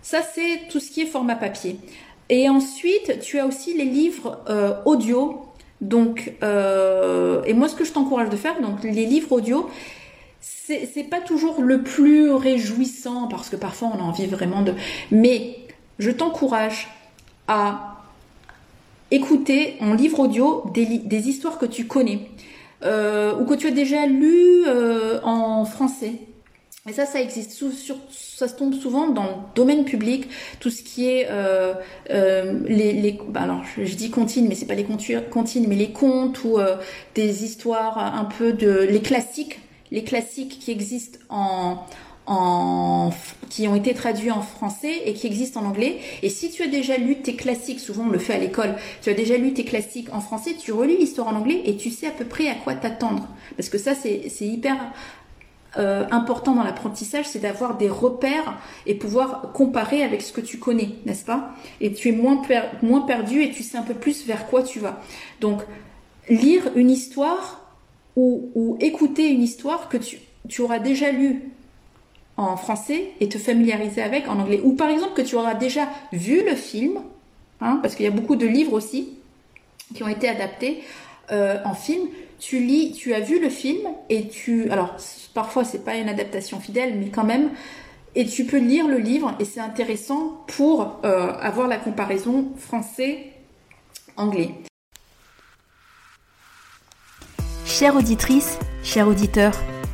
[0.03, 1.76] Ça, c'est tout ce qui est format papier.
[2.30, 5.42] Et ensuite, tu as aussi les livres euh, audio.
[5.80, 9.68] Donc, euh, et moi, ce que je t'encourage de faire, donc les livres audio,
[10.68, 14.74] c'est pas toujours le plus réjouissant parce que parfois on a envie vraiment de.
[15.10, 15.56] Mais
[15.98, 16.88] je t'encourage
[17.46, 17.96] à
[19.10, 22.20] écouter en livre audio des, histoires que tu connais
[22.84, 26.12] euh, ou que tu as déjà lues euh, en français.
[26.86, 27.62] Et ça, ça existe.
[28.10, 30.26] ça se tombe souvent dans le domaine public,
[30.60, 31.74] tout ce qui est euh,
[32.08, 36.58] les, bah alors je, dis comptines, mais c'est pas les comptines, mais les contes ou
[37.14, 39.60] des histoires un peu de les classiques
[39.91, 41.78] les classiques qui existent en,
[42.26, 43.11] en,
[43.49, 45.99] qui ont été traduits en français et qui existent en anglais.
[46.22, 49.11] Et si tu as déjà lu tes classiques, souvent on le fait à l'école, tu
[49.11, 52.07] as déjà lu tes classiques en français, tu relis l'histoire en anglais et tu sais
[52.07, 53.28] à peu près à quoi t'attendre.
[53.57, 54.76] Parce que ça, c'est hyper
[55.78, 60.59] euh, important dans l'apprentissage, c'est d'avoir des repères et pouvoir comparer avec ce que tu
[60.59, 61.55] connais, n'est-ce pas?
[61.80, 62.43] Et tu es moins,
[62.82, 65.01] moins perdu et tu sais un peu plus vers quoi tu vas.
[65.41, 65.62] Donc,
[66.28, 67.57] lire une histoire
[68.18, 70.18] ou, écouter une histoire que tu,
[70.60, 71.50] auras déjà lue
[72.36, 74.60] en français et te familiariser avec en anglais.
[74.62, 77.00] Ou par exemple que tu auras déjà vu le film,
[77.60, 79.14] hein, parce qu'il y a beaucoup de livres aussi
[79.94, 80.82] qui ont été adaptés
[81.30, 82.08] euh, en film.
[82.38, 84.96] Tu lis, tu as vu le film et tu, alors
[85.34, 87.50] parfois c'est pas une adaptation fidèle, mais quand même,
[88.14, 94.54] et tu peux lire le livre et c'est intéressant pour euh, avoir la comparaison français-anglais.
[97.79, 99.53] Chère auditrice, cher auditeur,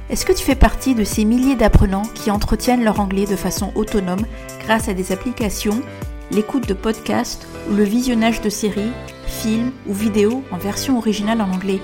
[0.08, 3.72] est-ce que tu fais partie de ces milliers d'apprenants qui entretiennent leur anglais de façon
[3.74, 4.24] autonome
[4.60, 5.82] grâce à des applications,
[6.30, 8.92] l'écoute de podcasts ou le visionnage de séries,
[9.26, 11.82] films ou vidéos en version originale en anglais?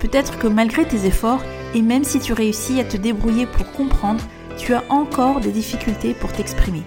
[0.00, 1.42] Peut-être que malgré tes efforts,
[1.74, 4.22] et même si tu réussis à te débrouiller pour comprendre,
[4.58, 6.82] tu as encore des difficultés pour t'exprimer.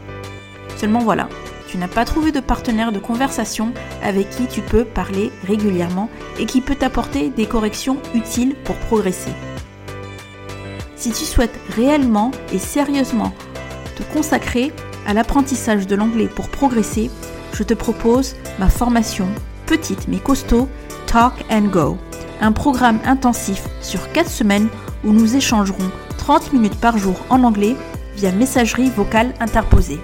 [0.77, 1.29] Seulement voilà,
[1.73, 6.07] tu n'as pas trouvé de partenaire de conversation avec qui tu peux parler régulièrement
[6.37, 9.31] et qui peut t'apporter des corrections utiles pour progresser.
[10.95, 13.33] Si tu souhaites réellement et sérieusement
[13.95, 14.71] te consacrer
[15.07, 17.09] à l'apprentissage de l'anglais pour progresser,
[17.53, 19.27] je te propose ma formation
[19.65, 20.69] petite mais costaud
[21.07, 21.97] Talk and Go,
[22.39, 24.69] un programme intensif sur 4 semaines
[25.03, 27.75] où nous échangerons 30 minutes par jour en anglais
[28.15, 29.99] via messagerie vocale interposée.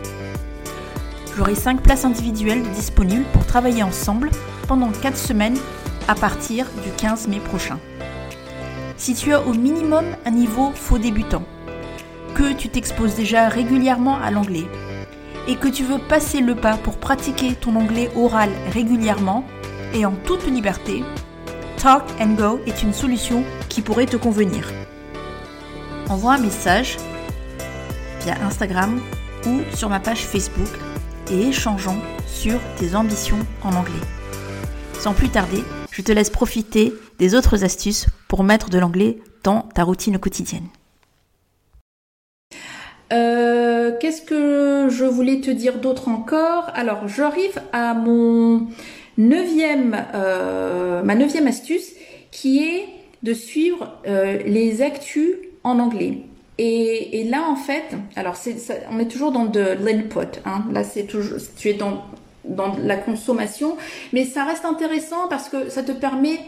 [1.39, 4.29] J'aurai 5 places individuelles disponibles pour travailler ensemble
[4.67, 5.57] pendant 4 semaines
[6.09, 7.79] à partir du 15 mai prochain.
[8.97, 11.43] Si tu as au minimum un niveau faux débutant,
[12.35, 14.67] que tu t'exposes déjà régulièrement à l'anglais
[15.47, 19.45] et que tu veux passer le pas pour pratiquer ton anglais oral régulièrement
[19.93, 21.05] et en toute liberté,
[21.77, 24.69] Talk and Go est une solution qui pourrait te convenir.
[26.09, 26.97] Envoie un message
[28.23, 28.99] via Instagram
[29.45, 30.67] ou sur ma page Facebook
[31.32, 34.05] et échangeons sur tes ambitions en anglais.
[34.99, 39.61] Sans plus tarder, je te laisse profiter des autres astuces pour mettre de l'anglais dans
[39.61, 40.67] ta routine quotidienne.
[43.11, 46.69] Euh, qu'est-ce que je voulais te dire d'autre encore?
[46.73, 48.67] Alors, j'arrive à mon
[49.17, 51.91] neuvième, euh, ma neuvième astuce,
[52.32, 52.86] qui est
[53.23, 56.19] de suivre euh, les actus en anglais.
[56.62, 58.36] Et, là, en fait, alors
[58.91, 60.41] on est toujours dans de l'input.
[60.43, 60.66] Hein.
[60.74, 62.03] Là, c'est toujours, tu es dans
[62.45, 63.78] dans la consommation,
[64.12, 66.39] mais ça reste intéressant parce que ça te permet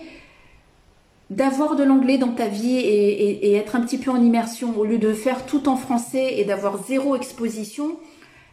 [1.29, 4.97] d'avoir de l'anglais dans ta vie et, être un petit peu en immersion au lieu
[4.97, 7.97] de faire tout en français et d'avoir zéro exposition,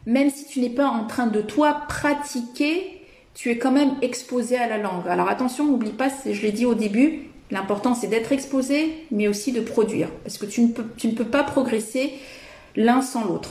[0.07, 3.03] même si tu n'es pas en train de toi pratiquer,
[3.35, 5.09] tu es quand même exposé à la langue.
[5.09, 9.53] Alors attention, n'oublie pas, je l'ai dit au début, l'important c'est d'être exposé, mais aussi
[9.53, 12.12] de produire, parce que tu ne peux, pas progresser
[12.76, 13.51] l'un sans l'autre.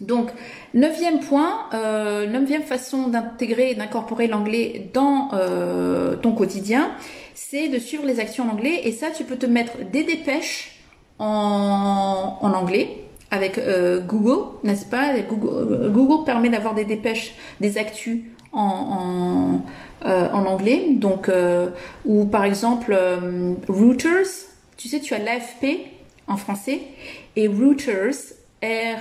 [0.00, 0.30] Donc,
[0.72, 6.90] neuvième point, euh, neuvième façon d'intégrer et d'incorporer l'anglais dans euh, ton quotidien,
[7.34, 8.80] c'est de suivre les actions en anglais.
[8.84, 10.80] Et ça, tu peux te mettre des dépêches
[11.18, 15.18] en, anglais avec euh, Google, n'est-ce pas?
[15.20, 19.62] Google, permet d'avoir des dépêches, des actus en, en,
[20.04, 20.86] anglais.
[20.90, 21.30] Donc,
[22.04, 22.96] ou par exemple,
[23.68, 24.28] Reuters,
[24.76, 25.66] tu sais, tu as l'AFP
[26.26, 26.80] en français
[27.36, 28.14] et Reuters,
[28.62, 29.00] R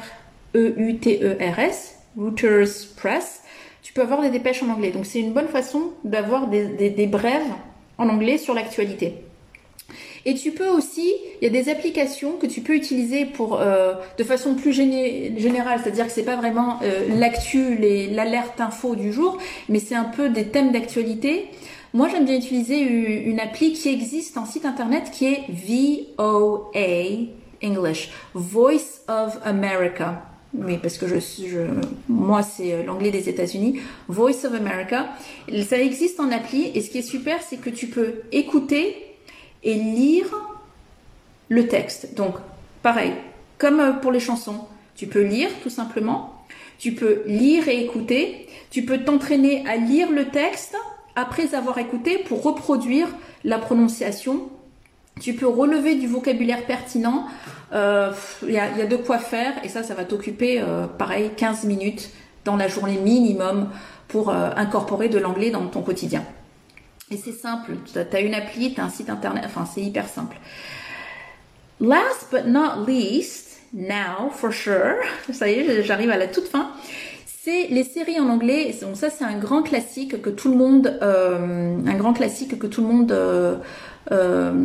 [0.56, 3.44] E-U-T-E-R-S, Reuters Press,
[3.82, 4.92] tu peux avoir des dépêches en anglais.
[4.92, 7.42] Donc c'est une bonne façon d'avoir des, brèves
[7.98, 9.24] en anglais sur l'actualité.
[10.26, 13.94] Et tu peux aussi, il y a des applications que tu peux utiliser pour euh,
[14.18, 17.78] de façon plus générale, c'est-à-dire que c'est pas vraiment euh, l'actu,
[18.12, 19.38] l'alerte info du jour,
[19.70, 21.48] mais c'est un peu des thèmes d'actualité.
[21.94, 27.28] Moi, j'aime bien utiliser une, appli qui existe en site internet qui est VOA
[27.64, 30.24] English, Voice of America.
[30.54, 31.60] Oui, parce que je, je
[32.08, 33.80] moi, c'est euh, l'anglais des États-Unis.
[34.08, 35.10] Voice of America.
[35.68, 39.09] Ça existe en appli et ce qui est super, c'est que tu peux écouter
[39.64, 40.28] et lire
[41.50, 42.16] le texte.
[42.16, 42.36] Donc,
[42.82, 43.14] pareil,
[43.58, 46.46] comme euh, pour les chansons, tu peux lire tout simplement.
[46.78, 48.48] Tu peux lire et écouter.
[48.72, 50.76] Tu peux t'entraîner à lire le texte
[51.16, 53.08] après avoir écouté pour reproduire
[53.44, 54.50] la prononciation
[55.20, 57.26] tu peux relever du vocabulaire pertinent.
[57.72, 58.12] Il euh,
[58.44, 62.10] y, a, de quoi faire et ça, ça va t'occuper, euh, pareil, 15 minutes
[62.46, 63.70] dans la journée minimum
[64.08, 66.24] pour incorporer de l'anglais dans ton quotidien.
[67.12, 70.08] Et c'est simple, tu as une appli, tu as un site internet, enfin c'est hyper
[70.08, 70.38] simple.
[71.82, 74.96] Last but not least, now for sure,
[75.32, 76.72] ça y est, j'arrive à la toute fin,
[77.26, 78.76] c'est les séries en anglais.
[78.82, 82.82] Donc ça c'est un grand classique que tout le monde, un grand classique que tout
[82.82, 83.12] le monde
[84.12, 84.62] euh,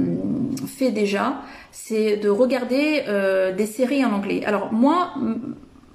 [0.66, 4.42] fait déjà, c'est de regarder euh, des séries en anglais.
[4.47, 5.14] Alors moi,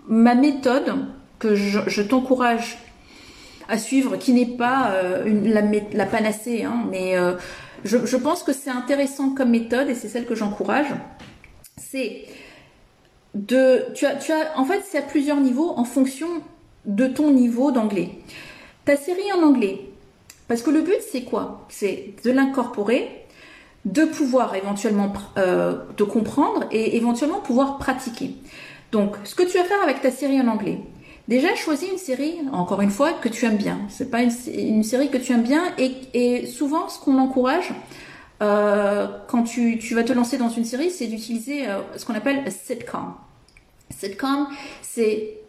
[0.08, 0.94] ma méthode
[1.40, 2.78] que je, t'encourage
[3.70, 7.16] à suivre, qui n'est pas euh, une, la, panacée, hein, mais
[7.84, 10.88] je, pense que c'est intéressant comme méthode et c'est celle que j'encourage.
[11.78, 12.26] C'est
[13.36, 16.28] de, tu as, tu as, en fait, c'est à plusieurs niveaux en fonction
[16.86, 18.10] de ton niveau d'anglais.
[18.86, 19.82] Ta série en anglais,
[20.48, 21.66] parce que le but c'est quoi?
[21.70, 23.20] C'est de l'incorporer
[23.86, 28.36] de pouvoir éventuellement euh, te comprendre et éventuellement pouvoir pratiquer.
[28.92, 30.80] Donc, ce que tu vas faire avec ta série en anglais,
[31.30, 33.80] déjà choisis une série, encore une fois, que tu aimes bien.
[33.88, 37.72] C'est pas une, série que tu aimes bien et, souvent, ce qu'on encourage
[38.42, 42.44] euh, quand tu, vas te lancer dans une série, c'est d'utiliser euh, ce qu'on appelle
[42.46, 43.14] un sitcom.
[43.92, 44.48] Sitcom,
[44.82, 45.40] c'est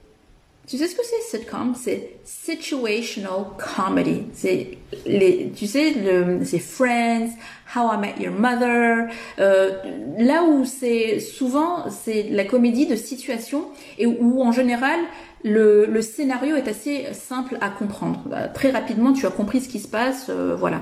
[0.71, 1.75] tu sais ce que c'est sitcom?
[1.75, 4.23] C'est situational comedy.
[4.33, 7.31] C'est les, tu sais, le, c'est Friends,
[7.75, 9.09] How I Met Your Mother.
[9.41, 9.73] Euh,
[10.17, 13.65] là où c'est souvent c'est la comédie de situation
[13.99, 15.01] et où, en général
[15.45, 18.23] le, le, scénario est assez simple à comprendre.
[18.27, 20.81] Bah, très rapidement, tu as compris ce qui se passe, euh, voilà.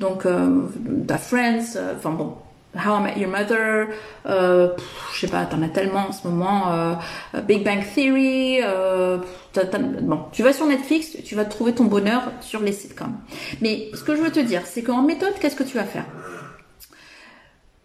[0.00, 0.66] Donc, euh,
[1.18, 2.34] Friends, euh, enfin bon,
[2.74, 3.88] How I Met Your Mother,
[4.26, 4.68] euh,
[5.12, 6.94] je sais pas, t'en as tellement en ce moment, euh,
[7.42, 9.18] Big Bang Theory, euh,
[10.02, 13.16] bon, tu vas sur Netflix, tu vas trouver ton bonheur sur les sitcoms.
[13.60, 16.06] Mais ce que je veux te dire, c'est qu'en méthode, qu'est-ce que tu vas faire?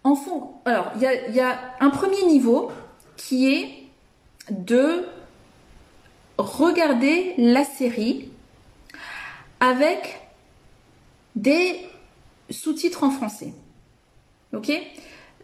[0.04, 2.72] En fond, alors il y a, un premier niveau
[3.18, 3.70] qui est
[4.52, 5.04] de
[6.38, 8.30] regarder la série
[9.60, 10.22] avec
[11.36, 11.80] des
[12.50, 13.54] sous-titres en français.
[14.54, 14.72] Ok?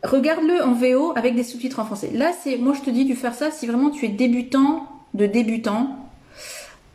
[0.04, 2.12] Regarde-le en VO avec des sous-titres en français.
[2.14, 5.26] Là, c'est, moi je te dis de faire ça si vraiment tu es débutant de
[5.26, 5.98] débutant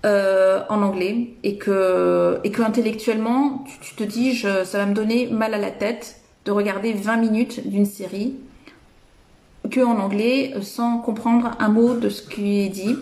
[0.04, 4.94] euh, en anglais et que, et que intellectuellement tu, te dis je, ça va me
[4.94, 8.36] donner mal à la tête de regarder 20 minutes d'une série
[9.68, 12.96] que en anglais sans comprendre un mot de ce qui est dit.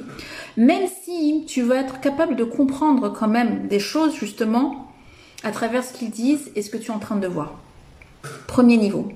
[0.57, 4.89] Même si tu vas être capable de comprendre quand même des choses justement
[5.43, 7.55] à travers ce qu'ils disent et ce que tu es en train de voir.
[8.47, 9.13] Premier niveau.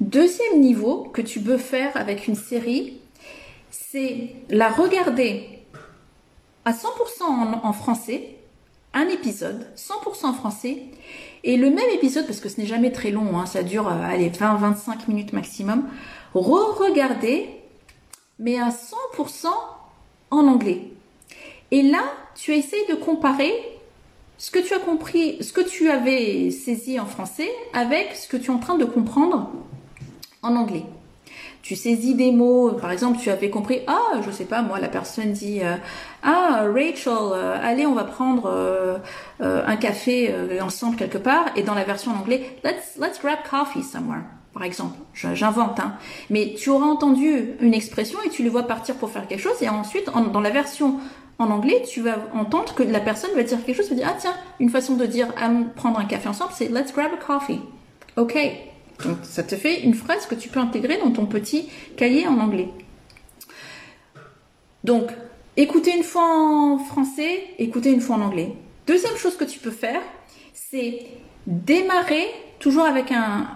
[0.00, 2.98] Deuxième niveau que tu peux faire avec une série,
[3.70, 5.48] c'est la regarder
[6.66, 6.84] à 100%
[7.62, 8.36] en, français,
[8.92, 10.82] un épisode, 100% en français,
[11.44, 14.02] et le même épisode, parce que ce n'est jamais très long, hein, ça dure euh,
[14.02, 15.84] allez, 20-25 minutes maximum,
[16.40, 17.48] re-regarder,
[18.38, 19.46] mais à 100%
[20.30, 20.90] en anglais.
[21.70, 22.02] Et là,
[22.34, 23.52] tu essayes de comparer
[24.38, 28.36] ce que tu as compris, ce que tu avais saisi en français avec ce que
[28.36, 29.50] tu es en train de comprendre
[30.42, 30.84] en anglais.
[31.62, 34.86] Tu saisis des mots, par exemple, tu avais compris, ah, je sais pas, moi, la
[34.86, 35.74] personne dit, euh,
[36.22, 38.98] ah, Rachel, euh, allez, on va prendre euh,
[39.40, 43.82] un café ensemble quelque part, et dans la version en anglais, let's, let's grab coffee
[43.82, 44.22] somewhere,
[44.56, 44.96] par exemple.
[45.12, 45.96] J'invente, hein.
[46.30, 49.60] Mais tu auras entendu une expression et tu le vois partir pour faire quelque chose,
[49.60, 50.98] et ensuite, dans la version
[51.38, 54.16] en anglais, tu vas entendre que la personne va dire quelque chose, va dire, ah
[54.18, 55.28] tiens, une façon de dire
[55.74, 57.60] prendre un café ensemble, c'est let's grab a coffee.
[58.16, 58.38] Ok.
[59.04, 62.38] Donc ça te fait une phrase que tu peux intégrer dans ton petit cahier en
[62.38, 62.70] anglais.
[64.84, 65.10] Donc,
[65.58, 68.54] écouter une fois en français, écouter une fois en anglais.
[68.86, 70.00] Deuxième chose que tu peux faire,
[70.54, 71.00] c'est
[71.46, 72.26] démarrer,
[72.58, 73.48] toujours avec un,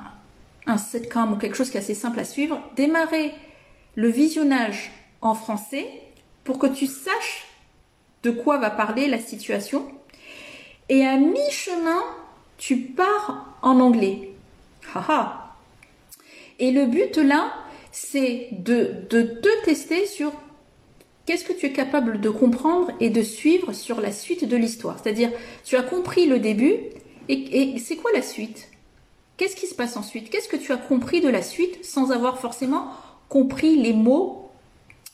[0.67, 3.33] un sitcom ou quelque chose qui est assez simple à suivre, démarrer
[3.95, 5.87] le visionnage en français
[6.45, 7.47] pour que tu saches
[8.23, 9.87] de quoi va parler la situation.
[10.89, 12.03] Et à mi-chemin,
[12.59, 14.31] tu pars en anglais.
[14.95, 15.55] Haha.
[16.59, 17.53] Et le but là,
[17.93, 20.33] c'est de, te tester sur
[21.25, 24.99] qu'est-ce que tu es capable de comprendre et de suivre sur la suite de l'histoire.
[25.03, 25.31] C'est-à-dire,
[25.65, 26.77] tu as compris le début
[27.29, 28.70] et c'est quoi la suite?
[29.41, 30.29] Qu'est-ce qui se passe ensuite?
[30.29, 32.89] Qu'est-ce que tu as compris de la suite sans avoir forcément
[33.31, 34.51] compris les mots?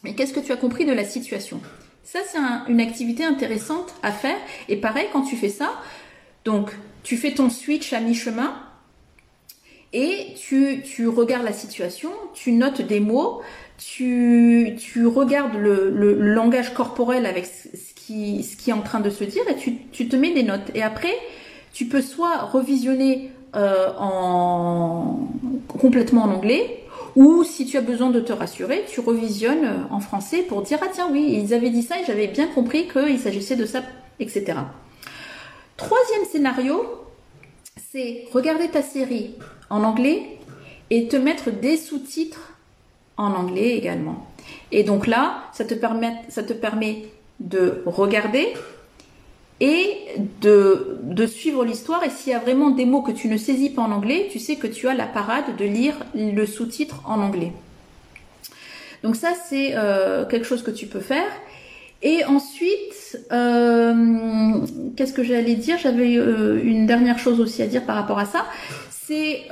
[0.03, 1.61] Mais qu'est-ce que tu as compris de la situation?
[2.03, 4.37] Ça, c'est une activité intéressante à faire.
[4.69, 5.81] Et pareil, quand tu fais ça,
[6.45, 6.73] donc
[7.05, 8.53] tu fais ton switch à mi-chemin
[9.93, 13.43] et tu, regardes la situation, tu notes des mots,
[13.79, 19.55] tu, regardes le, langage corporel avec ce qui, est en train de se dire et
[19.55, 20.73] tu te mets des notes.
[20.75, 21.15] Et après,
[21.73, 25.29] tu peux soit revisionner euh, en,
[25.69, 26.85] complètement en anglais,
[27.15, 30.79] ou si tu as besoin de te rassurer, tu revisionnes euh, en français pour dire
[30.83, 33.83] ah tiens oui, ils avaient dit ça et j'avais bien compris qu'il s'agissait de ça,
[34.21, 34.59] etc.
[35.77, 36.85] Troisième scénario,
[37.91, 39.35] c'est regarder ta série
[39.71, 40.39] en anglais
[40.91, 42.53] et te mettre des sous-titres
[43.17, 44.27] en anglais également.
[44.73, 47.07] Et donc là, ça te permet, ça te permet
[47.41, 48.55] de regarder,
[49.61, 49.99] et
[50.41, 52.05] de, suivre l'histoire.
[52.05, 54.39] Et s'il y a vraiment des mots que tu ne saisis pas en anglais, tu
[54.39, 57.53] sais que tu as la parade de lire le sous-titre en anglais.
[59.03, 61.31] Donc ça, c'est euh, quelque chose que tu peux faire.
[62.03, 64.61] Et ensuite, euh,
[64.97, 65.79] qu'est-ce que j'allais dire?
[65.79, 68.45] J'avais euh, une dernière chose aussi à dire par rapport à ça.
[68.91, 69.43] C'est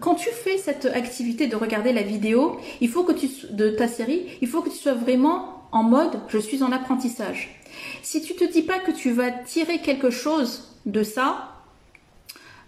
[0.00, 3.14] quand tu fais cette activité de regarder la vidéo, il faut que
[3.50, 7.56] de ta série, il faut que tu sois vraiment en mode je suis en apprentissage.
[8.02, 11.52] Si tu te dis pas que tu vas tirer quelque chose de ça,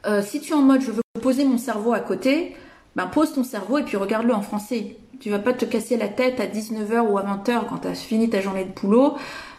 [0.07, 2.55] euh, si tu es en mode je veux poser mon cerveau à côté,
[2.97, 4.97] ben pose ton cerveau et puis regarde-le en français.
[5.21, 7.95] Tu vas pas te casser la tête à 19h ou à 20h quand tu as
[7.95, 9.17] fini ta journée de boulot,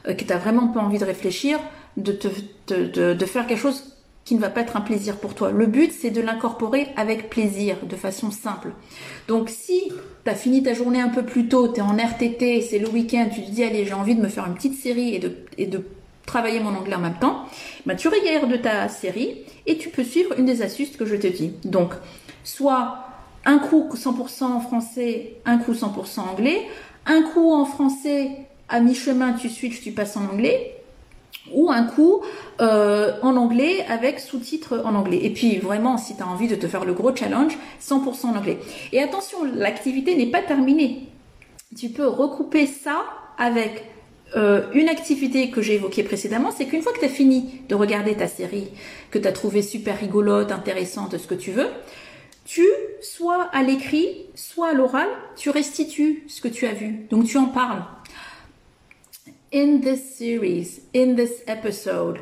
[0.08, 1.60] euh, que tu vraiment pas envie de réfléchir,
[1.98, 2.14] de,
[3.26, 5.52] faire quelque chose qui ne va pas être un plaisir pour toi.
[5.52, 8.72] Le but, c'est de l'incorporer avec plaisir, de façon simple.
[9.28, 9.92] Donc si
[10.30, 12.88] tu as fini ta journée un peu plus tôt, tu es en RTT, c'est le
[12.88, 15.84] week-end, tu te dis, allez, j'ai envie de me faire une petite série et de,
[16.26, 17.46] travailler mon anglais en même temps,
[17.88, 21.16] bah, tu regardes de ta série et tu peux suivre une des astuces que je
[21.16, 21.54] te dis.
[21.66, 21.94] Donc,
[22.44, 23.00] soit
[23.46, 26.68] un coup 100% en français, un coup 100% anglais,
[27.08, 28.30] un coup en français,
[28.68, 30.79] à mi-chemin, tu switches, tu passes en anglais,
[31.54, 32.22] ou un coup
[32.62, 35.20] euh, en anglais avec sous-titres en anglais.
[35.24, 38.36] Et puis vraiment, si tu as envie de te faire le gros challenge, 100% en
[38.36, 38.60] anglais.
[38.92, 41.08] Et attention, l'activité n'est pas terminée.
[41.78, 43.04] Tu peux recouper ça
[43.38, 43.84] avec
[44.36, 47.76] euh, une activité que j'ai évoquée précédemment, c'est qu'une fois que tu as fini de
[47.76, 48.68] regarder ta série,
[49.10, 51.68] que tu as trouvé super rigolote, intéressante, ce que tu veux,
[52.46, 52.66] tu,
[53.02, 57.08] soit à l'écrit, soit à l'oral, tu restitues ce que tu as vu.
[57.10, 57.84] Donc tu en parles.
[59.52, 62.22] In this series, in this episode,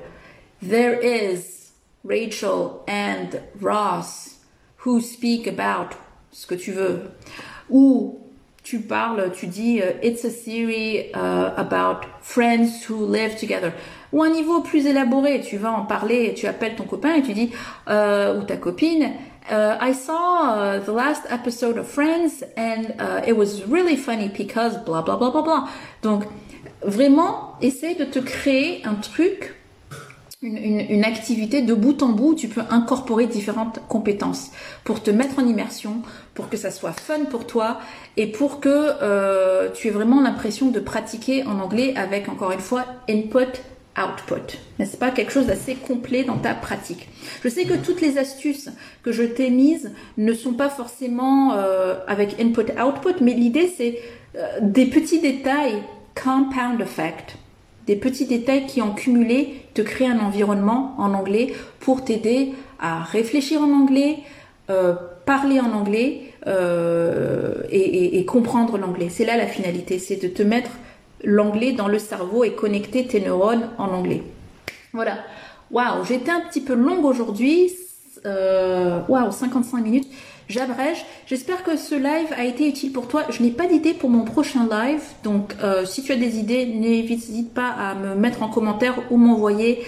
[0.61, 1.71] there is
[2.05, 4.38] Rachel and Ross
[4.78, 5.95] who speak about
[6.32, 7.11] ce que tu veux.
[7.69, 8.21] Ou
[8.63, 13.73] tu parles, tu dis uh, it's a series uh, about friends who live together.
[14.13, 17.34] Ou un niveau plus élaboré, tu vas en parler, tu appelles ton copain et tu
[17.34, 17.51] dis
[17.89, 19.11] euh, ou ta copine
[19.49, 24.28] Uh, I saw uh, the last episode of Friends and uh, it was really funny
[24.28, 25.69] because blah blah blah blah blah.
[26.01, 26.25] Donc
[26.84, 29.55] vraiment, essaye de te créer un truc,
[30.41, 32.36] une, activité de bout en bout.
[32.36, 34.51] Tu peux incorporer différentes compétences
[34.84, 36.01] pour te mettre en immersion,
[36.34, 37.80] pour que ça soit fun pour toi
[38.17, 38.69] et pour que
[39.01, 43.61] euh, tu aies vraiment l'impression de pratiquer en anglais avec encore une fois input
[43.97, 44.57] output.
[44.78, 47.09] N'est-ce pas quelque chose d'assez complet dans ta pratique?
[47.43, 48.69] Je sais que toutes les astuces
[49.01, 53.99] que je t'ai mises ne sont pas forcément euh, avec input-output, mais l'idée c'est
[54.36, 55.82] euh, des petits détails,
[56.24, 57.38] compound effect,
[57.86, 63.03] des petits détails qui en cumulé te créent un environnement en anglais pour t'aider à
[63.03, 64.18] réfléchir en anglais,
[64.70, 64.95] euh,
[65.26, 66.24] parler en anglais
[67.70, 69.09] et, et, comprendre l'anglais.
[69.09, 70.72] C'est là la finalité, c'est de te mettre
[71.24, 74.24] l'anglais dans le cerveau et connecter tes neurones en anglais.
[74.93, 75.18] Voilà.
[75.72, 77.72] Waouh, j'étais un petit peu longue aujourd'hui.
[78.26, 80.07] Euh, waouh, 55 minutes.
[80.49, 81.05] J'abrège.
[81.25, 83.23] J'espère que ce live a été utile pour toi.
[83.29, 85.01] Je n'ai pas d'idée pour mon prochain live.
[85.23, 89.17] Donc, euh, si tu as des idées, n'hésite pas à me mettre en commentaire ou
[89.17, 89.83] m'envoyer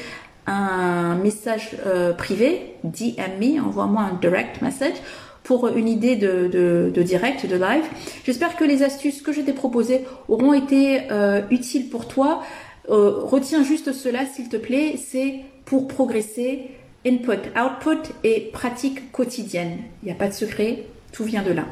[0.47, 2.75] un message euh, privé.
[2.83, 4.95] DM me, envoie-moi un direct message
[5.43, 7.83] pour une idée de, direct, de live.
[8.23, 12.43] J'espère que les astuces que je t'ai proposées auront été euh, utiles pour toi.
[12.89, 16.69] Euh, retiens juste cela, s'il te plaît, c'est pour progresser,
[17.05, 19.79] input, output et pratique quotidienne.
[20.01, 21.65] Il n'y a pas de secret, tout vient de là.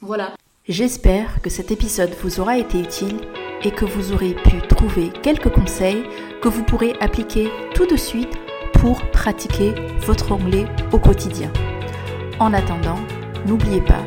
[0.00, 0.34] Voilà.
[0.68, 3.20] J'espère que cet épisode vous aura été utile
[3.64, 6.02] et que vous aurez pu trouver quelques conseils
[6.40, 8.32] que vous pourrez appliquer tout de suite
[8.74, 11.52] pour pratiquer votre anglais au quotidien.
[12.38, 12.98] En attendant,
[13.46, 14.04] n'oubliez pas,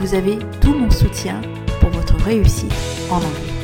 [0.00, 1.40] vous avez tout mon soutien
[1.80, 2.74] pour votre réussite
[3.10, 3.59] en anglais.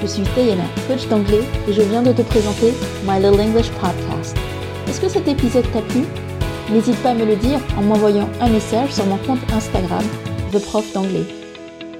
[0.00, 2.72] Je suis Tayana, coach d'anglais, et je viens de te présenter
[3.06, 4.34] My Little English Podcast.
[4.88, 6.04] Est-ce que cet épisode t'a plu?
[6.70, 10.02] N'hésite pas à me le dire en m'envoyant un message sur mon compte Instagram
[10.52, 11.26] de prof d'anglais.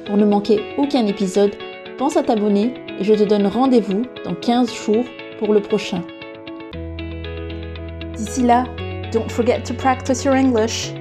[0.06, 1.54] Pour ne manquer aucun épisode,
[1.98, 5.04] pense à t'abonner et je te donne rendez-vous dans 15 jours
[5.38, 6.02] pour le prochain.
[8.16, 8.64] D'ici là,
[9.12, 10.94] don't forget to practice your English.